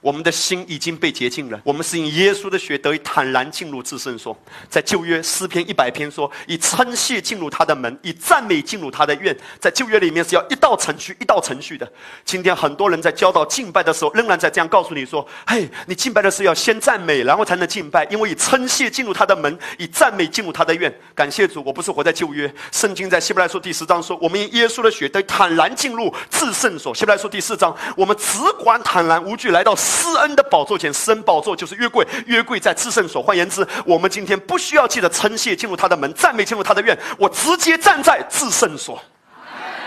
[0.02, 4.36] 我们的心已经被洁净了，我们是因耶稣的血得以坦然进入至圣所。
[4.68, 9.38] 在旧约诗篇一百篇说，以称谢进入他的门，以赞美进入他的院。
[9.60, 11.88] 在旧约里面是要一道程序一道程序的。
[12.26, 22.52] 今天很多人在教导敬拜的时候，仍然在这样告诉你说：“嘿，你敬拜的是要先赞美，然后才能敬拜，因为以称谢进入他的门，以赞美进入他的院。”感谢主，我不是活在旧约。
[22.72, 26.96] 圣经在希伯来书第十章说，我们因耶稣的血得以坦然进入至圣所。
[26.96, 29.76] 希伯来书第四章，我们只管坦然无惧来到。
[29.92, 33.22] 施恩的宝座前，施恩宝座就是约柜，约柜在至圣所。
[33.22, 39.02] 换言之，我们今天不需要记得称谢进入他的门，赞美进入他的院，我直接站在至圣所。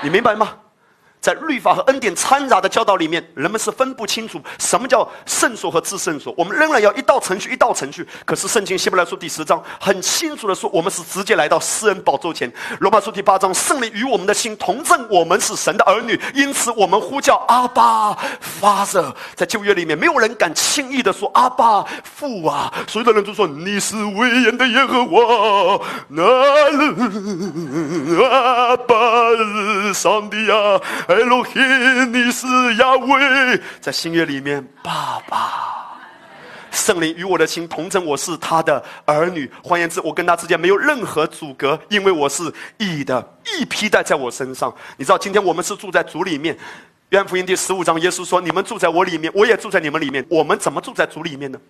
[0.02, 0.54] 你明白吗？
[1.24, 6.34] 在律法和恩典掺杂的教导里面，人们是分不清楚什么叫圣所和至圣所。
[6.36, 8.06] 我们仍然要一道程序，一道程序。
[8.26, 12.52] 可是圣经希伯来书第十章很清楚的说，我们是直接来到施恩宝座前。
[12.80, 19.16] 罗马书第八章，圣灵与我们的心同证，我们是神的儿女，因此我们呼叫阿巴发热。
[19.34, 26.22] 在旧约里面，没有人敢轻易的说阿巴父啊，所有的人都说你是威严的耶和华，那
[28.26, 28.94] 阿巴
[29.94, 30.78] 上帝啊。
[31.14, 31.60] 艾罗黑，
[32.06, 32.44] 你是
[32.74, 35.96] 亚威，在新约里面，爸爸，
[36.72, 39.48] 圣灵与我的心同证，我是他的儿女。
[39.62, 44.74] 换言之，我跟他之间没有任何阻隔，因为我是义的，义披戴在我身上。
[44.96, 46.58] 你知道，今天我们是住在主里面。
[47.10, 51.60] 约翰福音第十五章，耶稣说：“你们住在我里面，我也住在你们里面。”我们怎么住在主里面呢？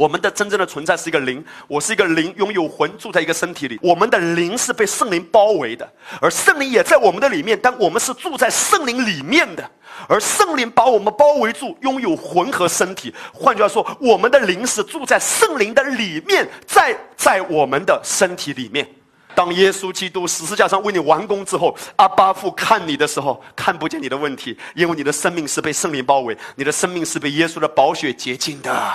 [0.00, 3.78] 我们的真正的存在是一个灵，我是一个灵，拥有魂，住在一个身体里。
[3.82, 5.86] 我们的灵是被圣灵包围的，
[6.22, 7.60] 而圣灵也在我们的里面。
[7.62, 9.70] 但我们是住在圣灵里面的，
[10.08, 13.14] 而圣灵把我们包围住，拥有魂和身体。
[13.30, 18.88] 换句话说，我们的灵是住在圣灵的里面，在在我们的身体里面。
[19.34, 28.94] 当耶稣基督十字架上为你完工之后，阿巴父看你的时候，看不见你的问题，因为你的生命是被圣灵包围，你的生命是被耶稣的宝血洁净的。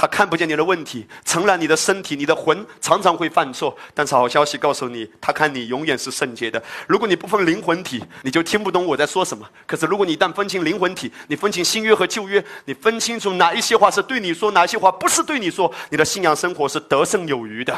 [0.00, 6.62] 他看不见你的问题，诚然你的身体、你的魂常常会犯错，但是好消息告诉你，他看你永远是圣洁的。
[6.86, 9.44] 如果你不分灵魂体，你就听不懂我在说什么。
[9.66, 17.76] 可是如果你一旦分清灵魂体，你分清新约和旧约，你分清楚哪一些话是对你说，哪一些话不是对你说，你的信仰生活是得胜有余的。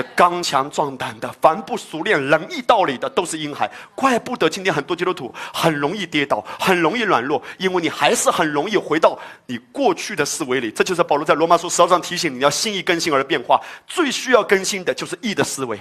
[0.00, 3.68] 是刚强壮胆的，凡不熟练仁义道理的，都是婴孩。
[3.94, 10.70] 怪不得今天很多基督徒很容易跌倒，很容易软弱，因为你还是很容易回到你过去的思维里。
[10.70, 13.60] 这就是保罗在罗马书十二章提醒你要心意更新而变化。
[13.86, 15.80] 最需要更新的就是义的思维。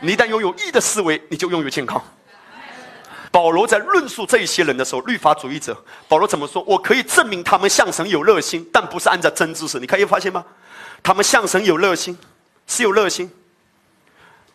[0.00, 2.02] 你一旦拥有义的思维，你就拥有健康。
[3.30, 5.76] 保罗在论述这一些人的时候，律法主义者，
[6.08, 6.62] 保罗怎么说？
[6.66, 9.78] 我可以证明他们向神有热心，但不是按照真知识。
[9.78, 10.44] 你可以发现吗？
[11.02, 12.18] 他们向神有热心。
[12.68, 13.30] 是有热心。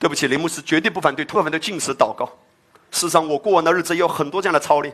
[0.02, 2.26] 对不起，林牧师绝对不反对，特别反对禁食祷告。
[2.89, 4.91] 事实上，我过完的日子也有很多这样的操练。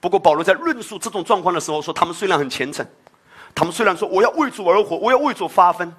[0.00, 2.84] 不过，保罗在论述这种状况的时候说，他们虽然很虔诚，
[3.54, 5.94] 他们虽然说我要为主而活，我要为主发奋，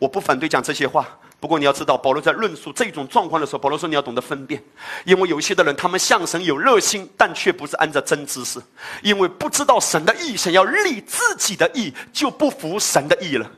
[0.00, 1.06] 我不反对讲这些话。
[1.38, 4.60] 不过，你要知道，保罗在论述这种状况的时候，保罗说你要懂得分辨，
[5.04, 8.60] 因为有一些的人，他们向神有热心，但却不是按照真知识，
[9.04, 13.48] 因为不知道神的意，想要立自己的意，就不服神的意了。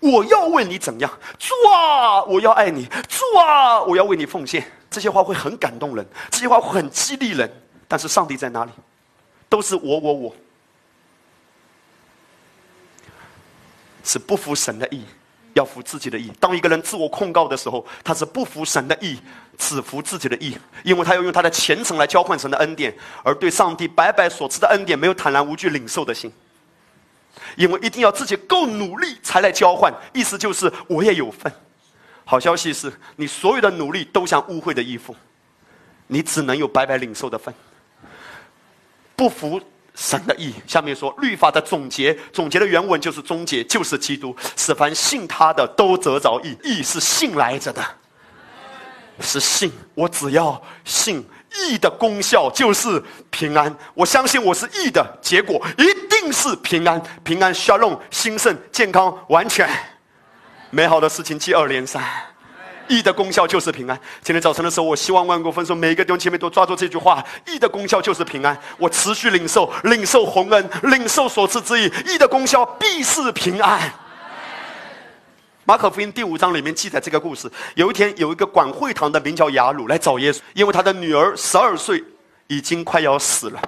[0.00, 2.22] 我要为你怎样主啊！
[2.24, 3.80] 我要爱你主啊！
[3.82, 4.64] 我要为你奉献。
[4.90, 7.50] 这些话会很感动人，这些话会很激励人。
[7.86, 8.70] 但是上帝在哪里？
[9.48, 10.34] 都是我我我，
[14.04, 15.04] 是不服神的意，
[15.54, 16.30] 要服自己的意。
[16.38, 19.18] 当一个人自我控告的时候，他是不服神的意，
[19.56, 22.94] 只服自己的意，因为他要用他的虔诚来交换神的恩典，
[23.24, 26.30] 而对上帝白白所赐的恩典没有坦然无惧领受的心。
[27.56, 31.52] 因为一定要自己够努力才来交换，意思就是我也有份。
[32.24, 35.16] 好消息是你所有的努力都像污秽的衣服，
[36.06, 37.54] 你只能有白白领受的份。
[39.16, 39.60] 不服
[39.94, 46.56] 神的意，下面说律法的总结，总结的原文就是终结，就是基督，使凡信他的都得着义。
[46.62, 47.84] 义是信来着的，
[49.20, 49.72] 是信。
[49.94, 51.26] 我只要信。
[51.54, 53.74] 义的功效就是平安。
[53.94, 57.02] 我相信我是义的结果，一定是平安。
[57.24, 59.68] 平安、消融、兴盛、健康、完全，
[60.70, 62.02] 美好的事情接二连三。
[62.88, 64.00] 义的功效就是平安。
[64.22, 68.58] 今天早晨的时候，我希望万国分说，每一个弟兄姐妹都抓住这句话：义的功效就是平安。
[68.78, 71.92] 我持续领受，领受洪恩，领受所赐之义。
[72.06, 73.92] 义的功效必是平安。
[75.68, 82.02] 马可福音第五章里面记载这个故事：有一天，有一个管会堂的名叫雅鲁来找耶稣，因为他的女儿十二岁，
[82.46, 83.60] 已经快要死了，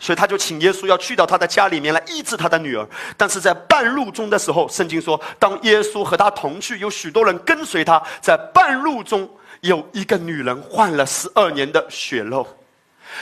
[0.00, 2.84] 所以他就请耶稣要去到他的家里面来医治他的女儿。
[3.16, 9.30] 但是在半路中的时候，圣经说，当耶稣和他同去，有许多人跟随他，在半路中
[9.60, 12.44] 有一个女人患了十二年的血漏，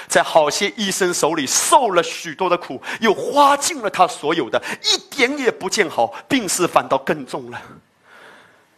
[0.09, 7.61] 在好些医生手里受了许多的苦，又花尽了他所有的，一点也不见好，病势反倒更重了。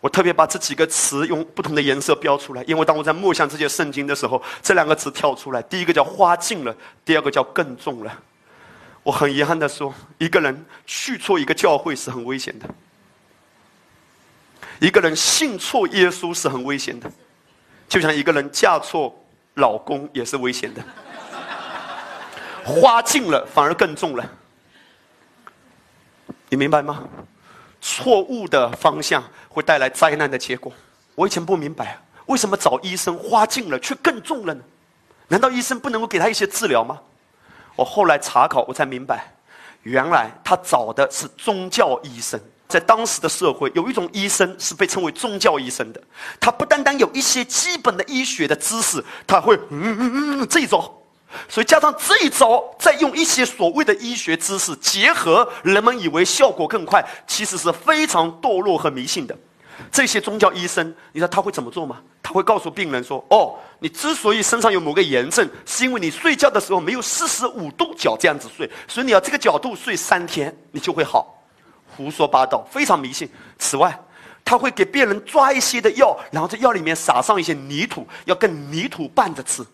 [0.01, 5.63] 我特别把这几个词用不同的颜色标出来，因为当我在默想这些圣经的时候，这两个词跳出来。
[5.63, 8.23] 第一个叫花尽了，第二个叫更重了。
[9.03, 12.69] 我很遗憾的说，一个人去错一个教会是很危险的，
[14.79, 17.11] 一个人信错耶稣是很危险的，
[17.89, 19.17] 就像一个人嫁错
[19.55, 20.85] 老公也是危险的。
[22.65, 24.29] 花尽了反而更重了，
[26.49, 27.05] 你明白吗？
[27.81, 29.23] 错误的方向
[29.57, 30.71] 会带来灾难的结果。
[31.15, 34.63] 我以前不明白，为什么找医生花尽了却更重了呢？
[35.29, 37.01] 难道医生不能够给他一些治疗吗？
[37.75, 39.33] 我后来查考，我才明白，
[39.83, 42.39] 原来他找的是宗教医生。
[42.69, 46.03] 在当时的社会，有一种医生是被称为宗教医生的，
[46.39, 50.93] 他不单单有一些基本的医学的知识，他会嗯嗯嗯这种。
[51.49, 59.37] 所以加上这一招，再用一些所谓的医学知识结合，人们以为效果更快，其实是非常堕落和迷信的。
[59.93, 62.01] 这些宗教医生，你知道他会怎么做吗？
[62.23, 71.45] 他会告诉病人说：“哦，你之所以身上有某个炎症，是因为你睡觉的时候没有四十五度角这样子睡，所以你要这个角度睡三天，你就会好。”
[71.97, 73.29] 胡说八道，非常迷信。
[73.59, 73.99] 此外，
[74.45, 79.65] 他会给病人抓一些的药，然后在药里面撒上一些泥土，要跟泥土拌着吃。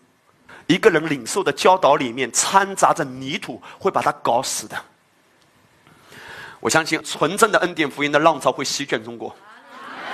[0.67, 4.75] 一个人领受的教导里面掺杂着泥土，会把他搞死的。
[6.59, 9.35] 我相信纯正的恩典福音的浪潮会席卷中国，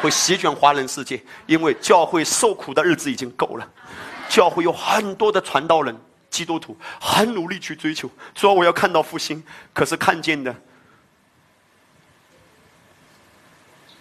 [0.01, 3.71] 会席卷华人世界，因为教会受苦的日子已经够了。
[4.27, 5.95] 教会有很多的传道人、
[6.29, 9.43] 基督徒，很努力去追求，说我要看到复兴，
[9.73, 10.55] 可是看见的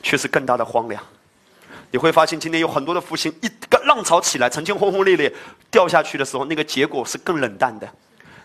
[0.02, 1.02] 却是更大的荒凉。
[1.90, 5.32] 你会发现，今天有很多的复兴，一个浪潮起来，曾经轰轰烈烈，
[5.70, 7.88] 掉下去的时候，那个结果是更冷淡的。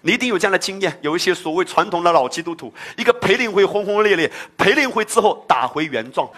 [0.01, 6.29] 你一定有这样的经验，有一些所谓传统的老基督徒，一个培灵会轰轰烈烈，培灵会之后打回原状，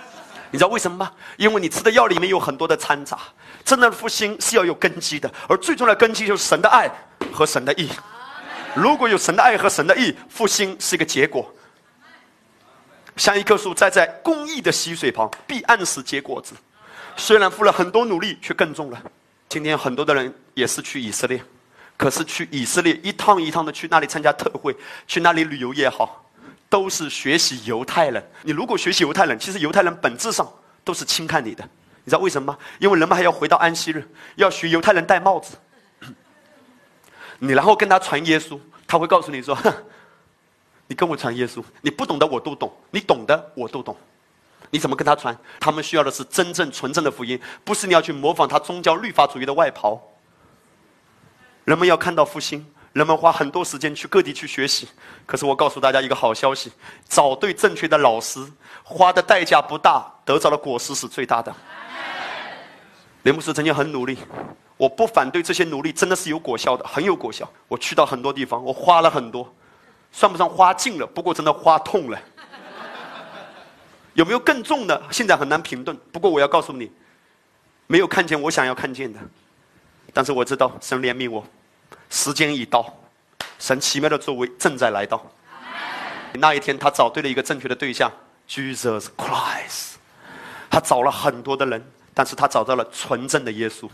[0.52, 1.12] 你知道为什么吗？
[1.38, 3.20] 因为你吃的药里面有很多的掺杂。
[3.64, 6.88] 真正的复兴是要有根基的，而最重要的根基就是神的爱
[7.32, 7.90] 和神的义。
[8.76, 11.52] 如果有神的爱和神的义，复兴是一个结果。
[13.18, 16.54] 像一棵树栽在公益的溪水旁，必按时结果子。
[17.18, 19.02] 虽然付了很多努力，却更重了。
[19.50, 21.42] 今天很多的人也是去以色列。
[21.98, 24.76] 可是去以色列一趟一趟的去那里参加特会，
[25.08, 26.26] 去那里旅游也好，
[26.68, 28.22] 都是学习犹太人。
[28.44, 30.46] 你如果学习犹太人，其实犹太人本质上
[30.84, 31.64] 都是轻看你的。
[32.04, 32.60] 你知道为什么吗？
[32.80, 34.06] 因为人们还要回到安息日，
[34.36, 35.56] 要学犹太人戴帽子。
[37.40, 39.58] 你然后跟他传耶稣，他会告诉你说
[40.88, 43.96] ：“你跟我传耶稣，你不懂的我都懂，你懂的我都懂。
[44.70, 45.38] 你怎么跟他传？
[45.60, 50.02] 他们需要的是真正纯正的福音，不是你要去模仿他宗教律法主义的外袍。”
[51.66, 54.88] 人们要看到复兴，人们花很多时间去各地去学习。
[55.26, 56.72] 可是我告诉大家一个好消息：
[57.10, 58.40] 找对正确的老师，
[58.84, 61.52] 花的代价不大，得到的果实是最大的。
[63.24, 64.20] 雷姆斯曾经很努力，
[64.78, 67.52] 我不反对这些努力，真的是有果效的，很有果效。
[67.68, 69.52] 我去到很多地方，我花了很多，
[70.12, 72.20] 算不上花尽了，不过真的花痛了。
[74.16, 75.02] 有没有更重的？
[75.12, 75.96] 现在很难评论。
[76.12, 76.92] 不过我要告诉你，
[77.86, 79.20] 没有看见我想要看见的。
[80.14, 81.46] 但是我知道神怜悯我，
[82.10, 82.92] 时间已到，
[83.60, 85.22] 神奇妙的作为正在来到。
[86.34, 88.12] 那一天，他找对了一个正确的对象
[88.50, 89.96] ，Jesus Christ。
[90.70, 93.90] 他找了很多的人，但是他找到了纯正的耶稣。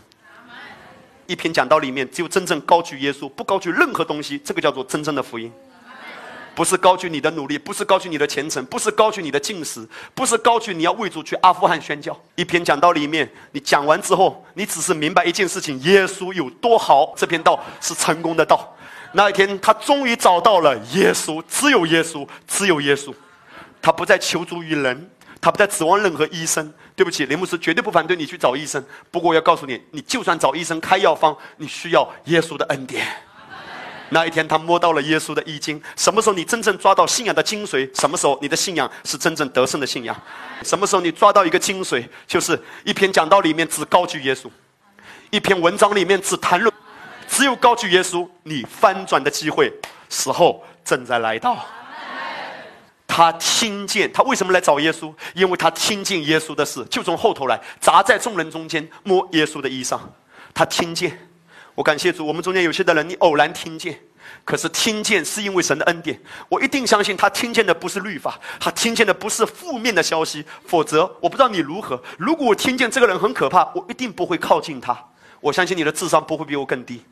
[1.26, 5.52] 一篇讲道里面，只有真正高举耶稣，不高举任何东西，这个叫做真正的福音。
[6.54, 12.18] 不是高举你的努力，不是高举你的虔诚，不是高举你的进食，不是高举你要为主去阿富汗宣教。
[12.34, 17.14] 一篇讲道里面，你讲完之后，你只是明白一件事情：耶稣有多好。
[17.16, 18.76] 这篇道是成功的道。
[19.12, 23.12] 那一天，他终于找到了耶稣，只有耶稣，只有耶稣。
[23.80, 25.10] 他不再求助于人，
[25.40, 26.72] 他不再指望任何医生。
[26.94, 28.84] 对不起，雷姆斯绝对不反对你去找医生。
[29.10, 33.06] 不过我要告诉你，你就算找医生开药方，你需要耶稣的恩典。
[34.12, 35.82] 那一天，他摸到了耶稣的衣襟。
[35.96, 37.88] 什么时候你真正抓到信仰的精髓？
[37.98, 40.14] 什么时候你的信仰是真正得胜的信仰？
[40.62, 42.06] 什么时候你抓到一个精髓？
[42.26, 44.50] 就是一篇讲道里面只高举耶稣，
[45.30, 46.70] 一篇文章里面只谈论，
[47.26, 49.72] 只有高举耶稣，你翻转的机会
[50.10, 51.64] 时候正在来到。
[53.06, 55.10] 他听见，他为什么来找耶稣？
[55.34, 59.98] 因为他听见耶稣的事，就从后头来，砸在众人中间摸耶稣的衣裳。
[60.52, 61.18] 他听见。
[61.74, 63.98] 我感谢主，我们中间有些的人，你偶然听见，
[64.44, 66.20] 可是听见是因为神的恩典。
[66.48, 70.44] 我一定相信他听见的不是律法，他听见的不是负面的消息。
[70.66, 72.02] 否则，我不知道你如何。
[72.18, 74.96] 如果我听见这个人很可怕，我一定不会靠近他。
[75.40, 77.02] 我相信你的智商不会比我更低。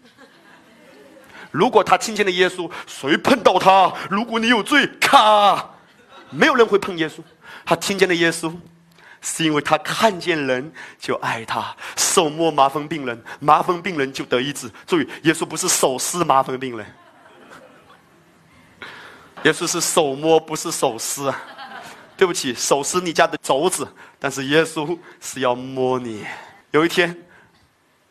[1.51, 3.93] 如果他听见了耶稣，谁碰到他？
[4.11, 5.71] 如果你有罪，咔，
[6.29, 7.15] 没有人会碰耶稣。
[7.65, 8.55] 他听见了耶稣。
[9.21, 14.71] 是因为他看见人就爱他，手摸麻风病人，麻风病人就得医治。
[14.87, 16.87] 注意，耶稣不是手撕麻风病人，
[19.45, 21.33] 耶稣是手摸，不是手撕！
[22.17, 23.89] 对不起，手撕你家的肘子，
[24.19, 26.27] 但是耶稣是要摸你。
[26.71, 27.17] 有一天，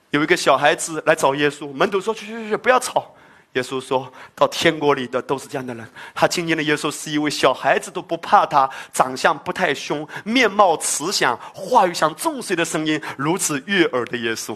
[0.10, 3.15] 有一个小孩子来找耶稣，门徒说：“去去去，不要吵。”
[3.53, 14.55] 耶稣说到：“天国里的都是这样的人。”他今天的耶稣是一位小孩子都不怕他，长相不太凶，面貌慈祥，话语像重水的声音，如此悦耳的耶稣。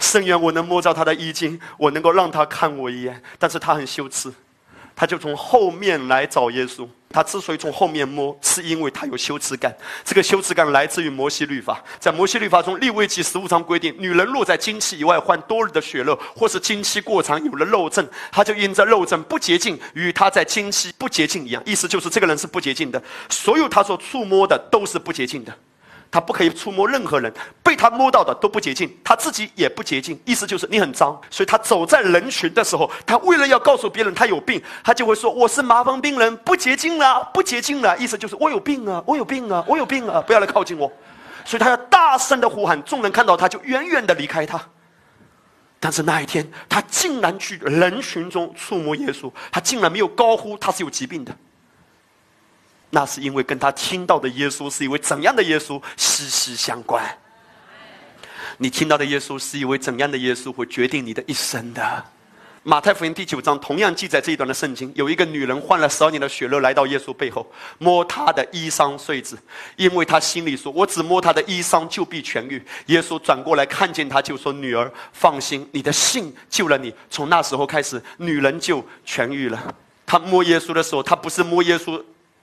[0.00, 4.32] 圣愿我能摸着他的衣襟，我能够让他看我一眼，但是他很羞耻，
[4.94, 6.86] 他就从后面来找耶稣。
[7.14, 9.70] 他之所以从后面摸，是因为他有羞耻感。
[10.02, 11.78] 这个羞耻感来自于摩西律法。
[12.00, 21.62] 在摩西律法中，立位记十五章规定，女人若在经期以外患多日的血肉，或是经期过长有了肉症，她就因这肉症不洁净，与她在经期不洁净一样。
[21.66, 25.54] 意思就是这个人是不洁净的，所有他所触摸的都是不洁净的。
[26.12, 27.32] 他不可以触摸任何人，
[27.62, 30.20] 被他摸到的都不洁净，他自己也不洁净。
[30.26, 37.96] 意思就是你很脏，所以他走在人群的时候，他为了要告诉别人他有病，他就会说我是麻风病人，不洁净了，不洁净了。
[37.96, 40.92] 意思就是我有病啊， 我有病啊，我有病啊，不要来靠近我。
[41.46, 44.60] 所以他要大声的呼喊，众人看到他就远远的离开他。
[45.80, 51.34] 但是那一天，他竟然去人群中触摸耶稣，他竟然没有高呼他是有疾病的。
[52.94, 57.02] 那是因为跟他听到的耶稣是一位怎样的耶稣息息相关。
[58.58, 62.04] 你听到的耶稣是一位怎样的耶稣，会决定你的一生的。
[62.64, 69.38] 马太福音第九章同样记载这一段的圣经，有一个女人患了十二年的血热，来到耶稣背后，摸他的衣裳穗子，
[69.76, 79.74] 因为她心里说：“我只摸他的衣裳，就必痊愈。”耶稣转过来看见她，就说：“女儿，放心，你的信救了你。”从那时候开始，女人就痊愈了。
[80.06, 82.00] 她摸耶稣的时候，她不是摸耶稣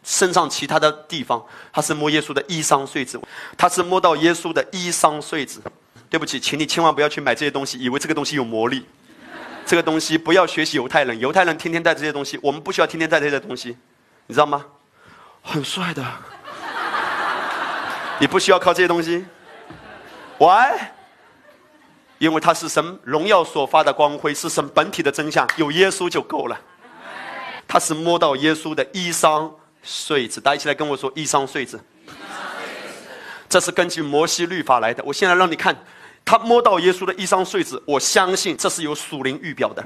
[0.10, 1.40] 身上其他的地方，
[1.72, 3.22] 他是摸耶稣的衣裳穗子，
[3.56, 5.62] 他是摸到耶稣的衣裳穗子。
[6.10, 8.84] 对不起，请你千万不要去买这些东西，以为这个东西有魔力。
[9.68, 13.78] 这个东西不要学习犹太人，犹太人天天带这些东西，我们不需要天天带这些东西，
[14.26, 14.66] 你知道吗？
[15.44, 16.04] 很帅的，
[18.18, 19.24] 你不需要靠这些东西。
[20.40, 20.90] Why？
[22.18, 26.60] 因为它是神荣耀所发的光辉，是神本体的真相，有耶稣就够了。
[27.68, 29.52] 他是摸到耶稣的衣裳
[29.84, 31.80] 穗子，大家一起来跟我说衣裳穗子。
[33.48, 35.04] 这是根据摩西律法来的。
[35.04, 35.76] 我现在让你看。
[36.26, 39.84] 他摸到耶稣的衣裳穗子，我相信这是有属灵预表的。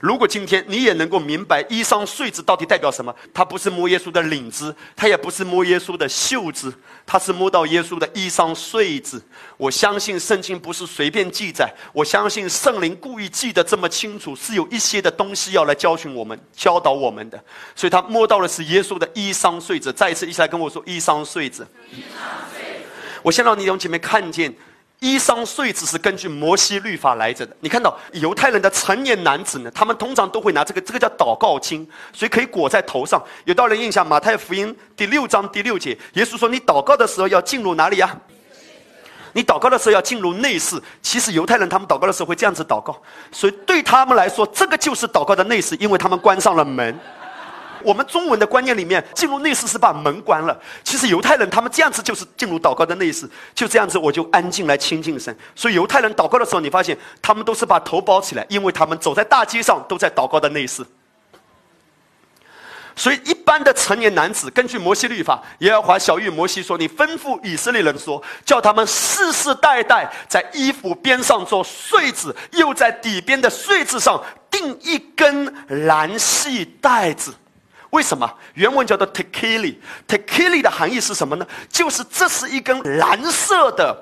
[0.00, 6.72] 如果今天你也能够明白衣裳穗子到底代表什么，它不是摸耶稣的领子，它也不是摸耶稣的袖子，
[7.06, 9.22] 它是摸到耶稣的衣裳穗子。
[9.56, 17.42] 我相信圣经不是随便记载，我相信圣灵故意记得这么清楚，是有一些的东西要来教训我们、教导我们的。
[17.74, 19.92] 所以他摸到的是耶稣的衣裳穗子。
[19.92, 21.66] 再一次，一起来跟我说衣裳穗子。
[21.90, 22.84] 衣裳穗子。
[23.22, 24.54] 我先让你从前面看见。
[25.00, 27.54] 衣裳穗子是根据摩西律法来着的。
[27.60, 33.22] 你看到犹太人的成年男子呢，他们通常都会拿这个，这个叫祷告巾，所以可以裹在头上。
[33.44, 38.16] 有道人印象，马太福音第六章第六节，耶稣说：“你祷告的时候要进入哪里呀？
[39.34, 40.80] 你祷告的时候要进入内室。
[41.02, 42.98] 其实犹太人他们祷告的时候会这样子祷告，
[43.30, 46.98] 所以对他们来说，这个就是祷告的内室，因为他们关上了门。”
[47.82, 50.58] 我们中文的观念里面，进入内室是把门关了。
[50.84, 55.36] 其实犹太人他们这样子就是进入祷告的内室，就这样子我就安静来亲近神。
[55.54, 60.84] 所以犹太人祷告的时候，你发现他们都是把头包起来，因为他们走在大街上都在祷告的内室。
[62.98, 74.18] 所以一般的成年男子，根据摩西律法，耶和华小谕摩西说：“你吩咐以色列人说，叫他们世世代代在衣服边上做穗子，又在底边的穗子上
[74.50, 75.54] 钉一根
[75.88, 77.34] 蓝细带子。”
[77.96, 81.46] 为什么原文叫做 tekili？tekili 的含义是什么呢？
[81.70, 83.96] 就是这是一根蓝色的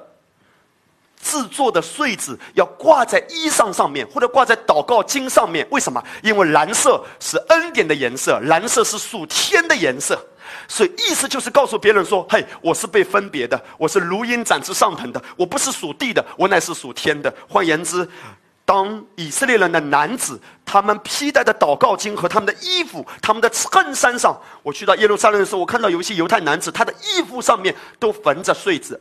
[1.23, 5.65] 制作的穗子，要挂在衣裳上面，或者挂在祷告经上面。
[5.71, 6.03] 为什么？
[6.25, 10.21] 因为蓝色是恩典的颜色，蓝色是属天的颜色，
[10.67, 18.09] 所以意思就是告诉别人说：“嘿，我是被分别的，我是如鹰展翅上腾的，我不是属地的，我乃是属天的。”换言之。
[18.67, 28.99] 当以色列人的男子，他们披戴的祷告巾和他们的衣服、他们的衬衫上，我去到耶路撒冷的时候，我看到有一些犹太男子，他的衣服上面都缝着穗子，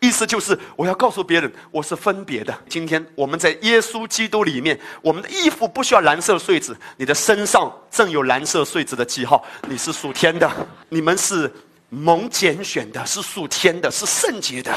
[0.00, 2.54] 意思就是我要告诉别人，我是分别的。
[2.68, 10.50] 今天我们在耶稣基督里面，我们的衣服不需要蓝色穗子，你的身上正有蓝色穗子的记号，你是属天的，
[10.90, 11.50] 你们是
[11.88, 14.70] 蒙拣选的，是属天的，是圣洁的。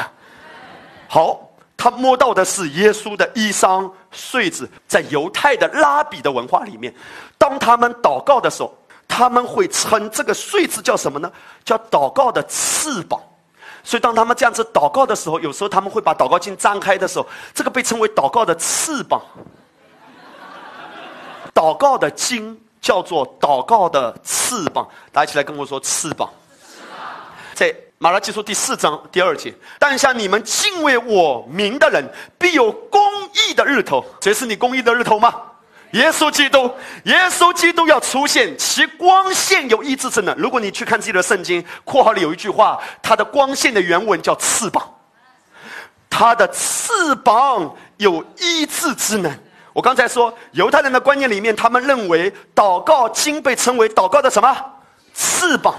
[1.09, 1.46] 好。
[1.77, 6.91] 他摸到的是耶稣的衣裳穗子，在犹太的拉比的文化里面，
[7.37, 8.75] 当他们祷告的时候，
[9.07, 11.31] 他们会称这个穗子叫什么呢？
[11.63, 13.21] 叫祷告的翅膀。
[13.83, 19.21] 所以当他们这样子祷告的时候，有时候他们会把祷告经张开的时候，这个被称为祷告的翅膀。
[21.53, 26.27] 祷告的经叫做祷告的翅膀，大家起来跟我说翅膀。
[27.53, 27.73] 在。
[27.99, 32.07] 马拉基书第四章第二节，但像你们敬畏我名的人，
[32.37, 33.01] 必有公
[33.33, 34.05] 义的日头。
[34.21, 35.33] 谁是你公义的日头吗？
[35.93, 36.69] 耶稣基督，
[37.05, 40.35] 耶稣基督要出现，其光线有医治之能。
[40.37, 44.83] 如果你去看自己的圣经，括号里有一句话，它的光线的原文叫翅膀，
[46.07, 49.35] 它的翅膀有医治之能。
[49.73, 54.55] 我刚才说，犹太人的观念里面，他们认为祷告经被称为祷告的什么
[55.15, 55.73] 翅膀。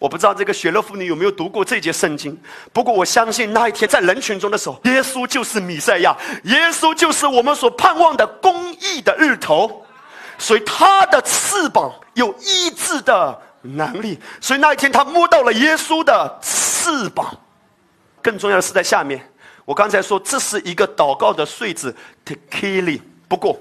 [0.00, 2.34] 我不知道这个雪乐妇女有没有读过这节圣经，
[2.72, 9.84] 不过我相信那一天在人群中的时候，耶稣就是弥赛亚，耶稣就是我们所盼望的公义的日头，
[10.38, 17.38] 所以他的翅膀有医治的能力，所以那一天他摸到了耶稣的翅膀。
[18.22, 19.30] 更重要的是在下面，
[19.66, 21.94] 我刚才说这是一个祷告的穗子
[22.24, 23.60] t e k i l i 不过。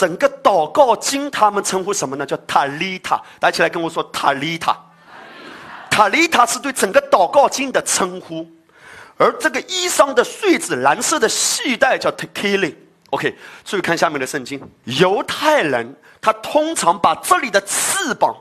[0.00, 2.24] 整个祷告经，他们称呼什么呢？
[2.24, 3.20] 叫塔利塔。
[3.38, 4.74] 大家起来跟我说塔利塔。
[5.90, 8.50] 塔利塔是对整个祷告经的称呼，
[9.18, 12.74] 而这个衣裳的穗子，蓝色的系带叫 t k i l i
[13.10, 14.58] OK，注意看下面的圣经。
[14.84, 18.34] 犹太人他通常把这里的翅膀，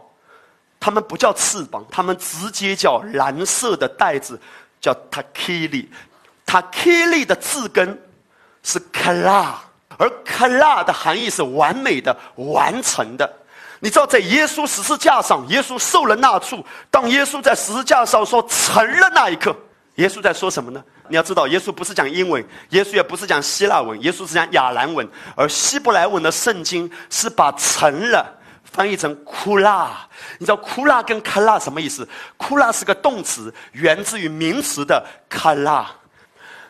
[0.80, 4.40] 他们不叫翅膀，他们直接叫蓝色的带子，
[4.80, 5.90] 叫 t a k i l i
[6.45, 8.02] t a k i l i 的字根
[8.64, 9.56] 是 kala。
[10.00, 13.30] 而卡拉的含义是完美的、完成的。
[13.82, 19.56] 你知道，在耶稣十字架上，耶稣受了那处，当耶稣在十字架上说成了那一刻，
[19.96, 20.82] 耶稣在说什么呢？
[21.10, 28.26] 你要知道，耶稣不是讲英文，耶稣也不是讲希腊文，耶稣是讲亚兰文，而希伯来文的圣经是把成了
[28.64, 29.92] 翻译成库拉。
[30.38, 32.08] 你知道库拉跟卡拉什么意思？
[32.38, 35.90] 库拉是个动词，源自于名词的卡拉。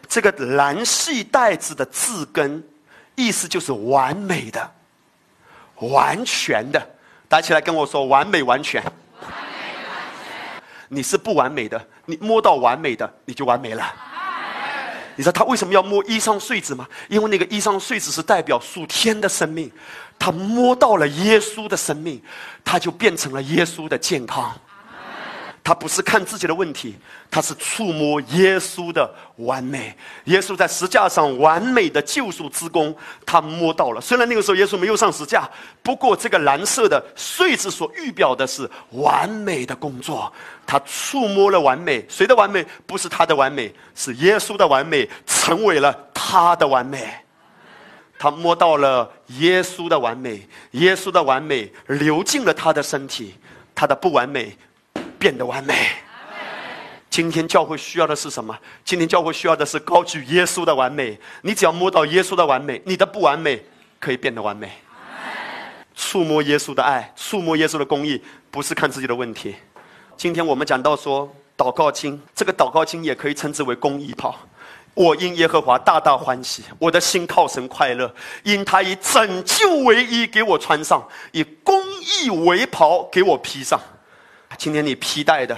[0.07, 2.64] 这个蓝系带子的字根，
[3.19, 4.71] 意思就是完美的、
[5.75, 6.81] 完全的。
[7.27, 8.81] 大家起来跟我说：完美完全。
[10.87, 13.93] 你是不完美的，你摸到完美的，你就完美了。
[15.15, 16.87] 你知道他为什么要摸衣裳穗子吗？
[17.09, 19.69] 因为那个衣裳穗子是代表属天的生命，
[20.17, 22.23] 他摸到了耶稣的生命，
[22.63, 24.57] 他就变成了耶稣的健康。
[25.69, 26.95] 他不是看自己的问题，
[27.29, 29.95] 他是触摸耶稣的完美。
[30.23, 34.01] 耶稣在石架上完美的救赎之功，他摸到了。
[34.01, 35.47] 虽然那个时候耶稣没有上石架，
[35.83, 40.33] 不过这个蓝色的穗子所预表的是完美的工作。
[40.65, 42.65] 他触摸了完美，谁的完美？
[42.87, 47.07] 不是他的完美，是耶稣的完美，成为了他的完美。
[48.17, 53.35] 他摸到了耶稣的完美，耶稣的完美流进了他的身体，
[53.75, 54.57] 他的不完美。
[55.19, 55.75] 变得完美。
[57.09, 58.57] 今天教会需要的是什么？
[58.85, 61.19] 今天教会需要的是高举耶稣的完美。
[61.41, 63.61] 你只要摸到耶稣的完美，你的不完美
[63.99, 64.71] 可以变得完美。
[65.95, 69.55] 触摸耶稣的爱，触摸耶稣的公义，不是看自己的问题。
[70.15, 74.33] 今天我们讲到说祷告经，这个祷告经也可以称之为公义袍。
[74.93, 78.13] 我因耶和华大大欢喜，我的心靠神快乐，
[78.43, 83.79] 因他以拯救为衣给我穿上，以公义为袍给我披上。
[84.60, 85.57] 今天你披戴的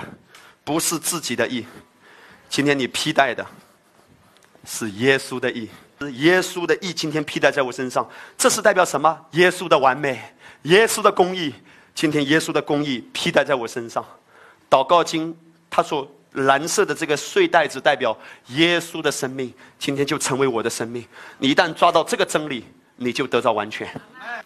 [0.63, 1.65] 不是自己的义，
[2.47, 3.43] 今天你披戴的
[4.63, 5.67] 是耶稣的义，
[5.99, 6.93] 是耶稣的义。
[6.93, 8.07] 今天披戴在我身上，
[8.37, 9.19] 这是代表什么？
[9.31, 10.21] 耶稣的完美，
[10.63, 11.51] 耶稣的公义。
[11.95, 14.05] 今天耶稣的公义披戴在我身上。
[14.69, 15.35] 祷告经，
[15.67, 18.15] 他说蓝色的这个穗带子代表
[18.49, 21.03] 耶稣的生命，今天就成为我的生命。
[21.39, 22.63] 你一旦抓到这个真理，
[22.97, 23.89] 你就得到完全。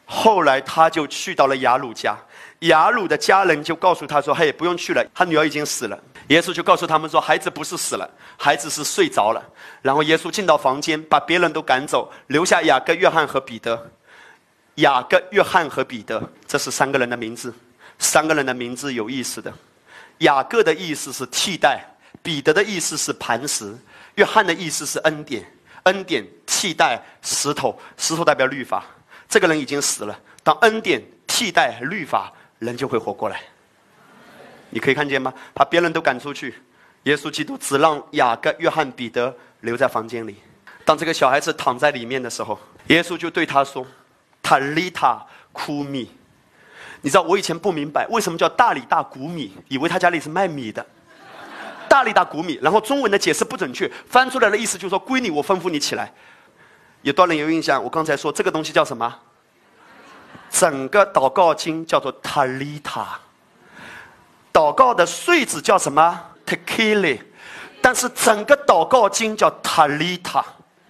[0.05, 2.17] 后来他就去到了雅鲁家。
[2.59, 5.99] 雅鲁的家人就告诉他说：“嘿，不用去了，他女儿已经死了。”
[6.29, 9.43] 耶稣就告诉他们说：“孩子不是死了，孩子是睡着了。”
[9.83, 13.91] 然后耶稣进到房间，把别人都赶走，留下雅各、约翰和彼得。
[14.75, 17.53] 雅各、约翰和彼得，这是三个人的名字。
[17.99, 19.53] 三个人的名字有意思的。
[20.19, 21.85] 雅各的意思是替代，
[22.23, 23.75] 彼得的意思是磐石，
[24.15, 25.45] 约翰的意思是恩典。
[25.83, 28.83] 恩典替代石头，石头代表律法。
[29.29, 32.33] 这个人已经死了，当恩典替代律法。
[32.65, 33.39] 人就会活过来，
[34.71, 35.33] 你可以看见吗？
[35.53, 36.55] 把别人都赶出去，
[37.03, 40.35] 耶稣基督只让雅各、约翰、彼得留在房间里。
[40.83, 43.85] 当这个小孩子躺在里面的时候，耶稣就对他说
[44.43, 46.11] ：“塔利塔库米。”
[47.01, 50.85] 你知道我以前不明白为什么叫大里大谷米，以为他家里是卖米的。
[51.87, 56.11] 大里大谷米，然后中文的解释不准确，翻出来的意思就是说：“闺女，我吩咐你起来。”
[57.03, 57.81] 有多人有印象？
[57.83, 59.19] 我刚才说这个东西叫什么？
[60.57, 63.19] 整个祷告经叫做塔利塔，
[64.53, 67.21] 祷告的穗子叫什么 t e k i l i
[67.81, 70.43] 但是整个祷告经叫塔利塔。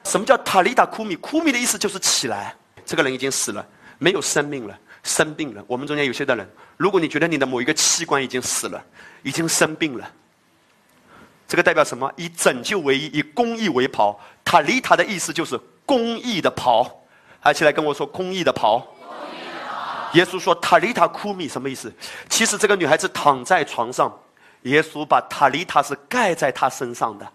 [0.03, 1.15] 什么叫塔利塔库米？
[1.15, 2.55] 库米的意思就是起来。
[2.85, 3.67] 这个人已经死了，
[3.97, 5.63] 没有生命了，生病了。
[5.65, 6.47] 我们中间有些的人，
[6.77, 8.79] 如果你觉得你的某一个器官已经死了，
[9.23, 10.07] 已经生病了，
[11.47, 12.11] 这个代表什么？
[12.17, 14.19] 以拯救为衣，以公义为袍。
[14.43, 17.01] 塔利塔的意思就是公义的袍。
[17.39, 18.85] 还起来跟我说公义的袍。
[20.15, 21.93] 耶稣说：“塔利塔库米什么意思？
[22.29, 24.11] 其实这个女孩子躺在床上，
[24.63, 27.27] 耶稣把塔利塔是盖在她身上的。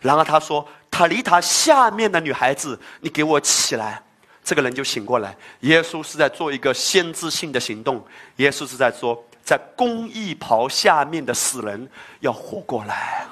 [0.00, 4.02] 然后他说：‘塔利塔下面的女孩子，你给我起来。’
[4.42, 5.36] 这个人就醒过来。
[5.60, 8.04] 耶稣是在做一个先知性的行动。
[8.36, 11.88] 耶稣是在说，在公义袍下面的死人
[12.20, 13.26] 要活过来。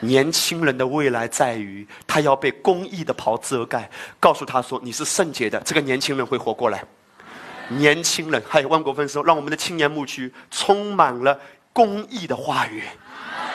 [0.00, 3.88] 年轻人的未来在于他要被公义的袍遮盖，
[4.18, 5.60] 告诉他说你是圣洁的。
[5.60, 6.84] 这个年轻人会活过来。”
[7.78, 11.38] 年轻人，还有万国丰收，让我们的青年牧区充满了
[11.72, 12.82] 公益的话语。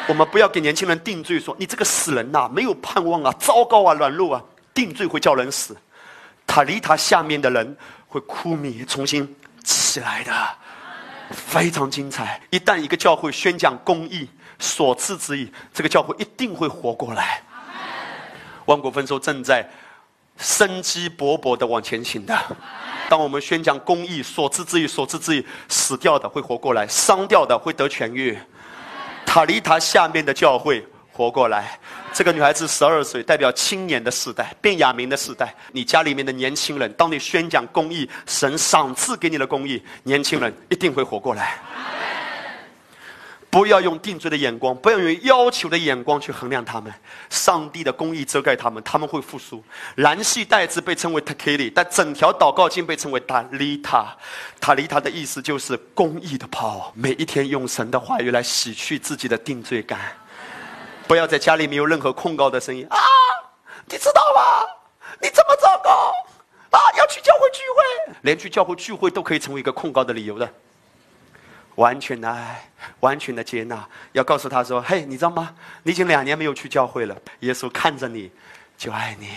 [0.07, 5.75] 我们不要给年轻人定罪，说你这个死人呐，没有盼望啊，糟糕啊，软弱啊，定罪会叫人死。
[6.45, 7.77] 塔利塔下面的人
[8.07, 10.31] 会枯米重新起来的，
[11.29, 12.41] 非常精彩。
[12.49, 14.29] 一旦一个教会宣讲公义
[14.59, 17.43] 所赐之意，这个教会一定会活过来。
[18.65, 19.69] 万国丰收正在
[20.37, 22.37] 生机勃勃的往前行的。
[23.09, 28.37] 当我们宣讲公义，所知之义，所知之义，死掉的会活过来，伤掉的会得痊愈。
[29.25, 31.79] 塔利塔下面的教会活过来，
[32.13, 35.55] 这个女孩子十二岁，代表青年的时代，变雅明的时代。
[35.71, 41.59] 你家里面的年轻人，当你宣讲公义，神赏赐给你的公义，年轻人一定会活过来。
[43.49, 46.93] 不要用定罪的眼光，不要用要求的眼光去衡量他们。
[47.29, 49.63] 上帝的公义遮盖他们，他们会复苏。
[49.95, 54.15] 蓝系带子被称为 takili，但整条祷告经被称为塔利塔。
[54.59, 56.91] 塔利塔的意思就是公义的袍。
[56.93, 59.99] 每一天用神的话语来洗去自己的定罪感。
[61.07, 62.97] 不要在家里没有任何控告的声音啊！
[63.85, 64.67] 你知道吗？
[65.21, 66.13] 你这么糟糕
[66.71, 66.77] 啊！
[66.97, 70.53] 要去教会聚会，连去教会聚会都可以成为一个控告的理由的。
[71.77, 72.69] 完全的爱，
[73.01, 75.53] 完全的接纳，要告诉他说：“嘿，你知道吗？
[75.83, 77.15] 你已经两年没有去教会了。
[77.41, 78.31] 耶稣看着你，
[78.77, 79.29] 就爱你。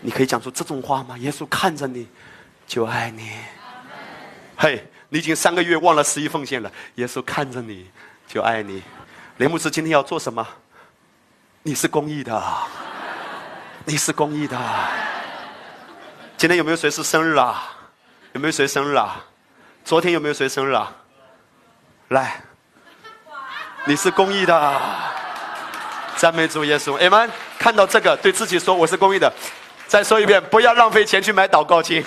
[0.00, 1.18] 你可以讲出这种话吗？
[1.18, 2.08] 耶稣看着你，
[2.66, 3.28] 就爱你。
[4.56, 6.70] 嘿，你已经三个月忘了十一奉献了。
[6.94, 7.90] 耶稣看着你，
[8.28, 8.80] 就爱你。
[9.38, 10.46] 雷牧师今天要做什么？
[11.64, 12.40] 你是公益的，
[13.84, 14.56] 你是公益的。
[16.36, 17.76] 今天有没有谁是生日啊？
[18.32, 19.24] 有没有谁生日啊？
[19.84, 20.94] 昨天有没有谁生日啊？
[22.10, 22.40] 来，
[23.86, 24.80] 你是公益的，
[26.16, 27.30] 赞美主耶稣，哎们。
[27.56, 29.32] 看到这个，对自己说我是公益的。
[29.86, 32.04] 再说一遍，不要浪费钱去买祷告经。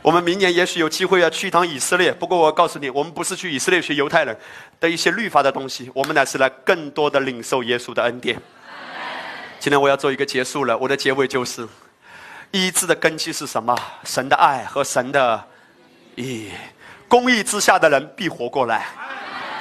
[0.00, 4.34] 我们明年也许有机会要去一趟以色列，不过我告诉你，我们不是去以色列学犹太人
[4.80, 8.40] 的一些律法的东西，我们乃是来更多的领受耶稣的恩典。
[9.60, 11.68] 今天我要做一个结束了，我的结尾就是：
[12.52, 13.76] 医治的根基是什么？
[14.04, 15.44] 神的爱和神的
[16.14, 16.50] 义。
[17.08, 18.86] 公义之下的人必活过来。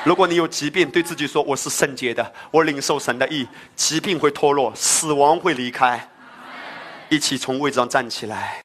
[0.04, 6.10] 如果你有疾病，对自己说：“我是圣洁的，我领受神的意，疾病会脱落，死亡会离开。”
[7.10, 8.62] 一起从位置上站起来。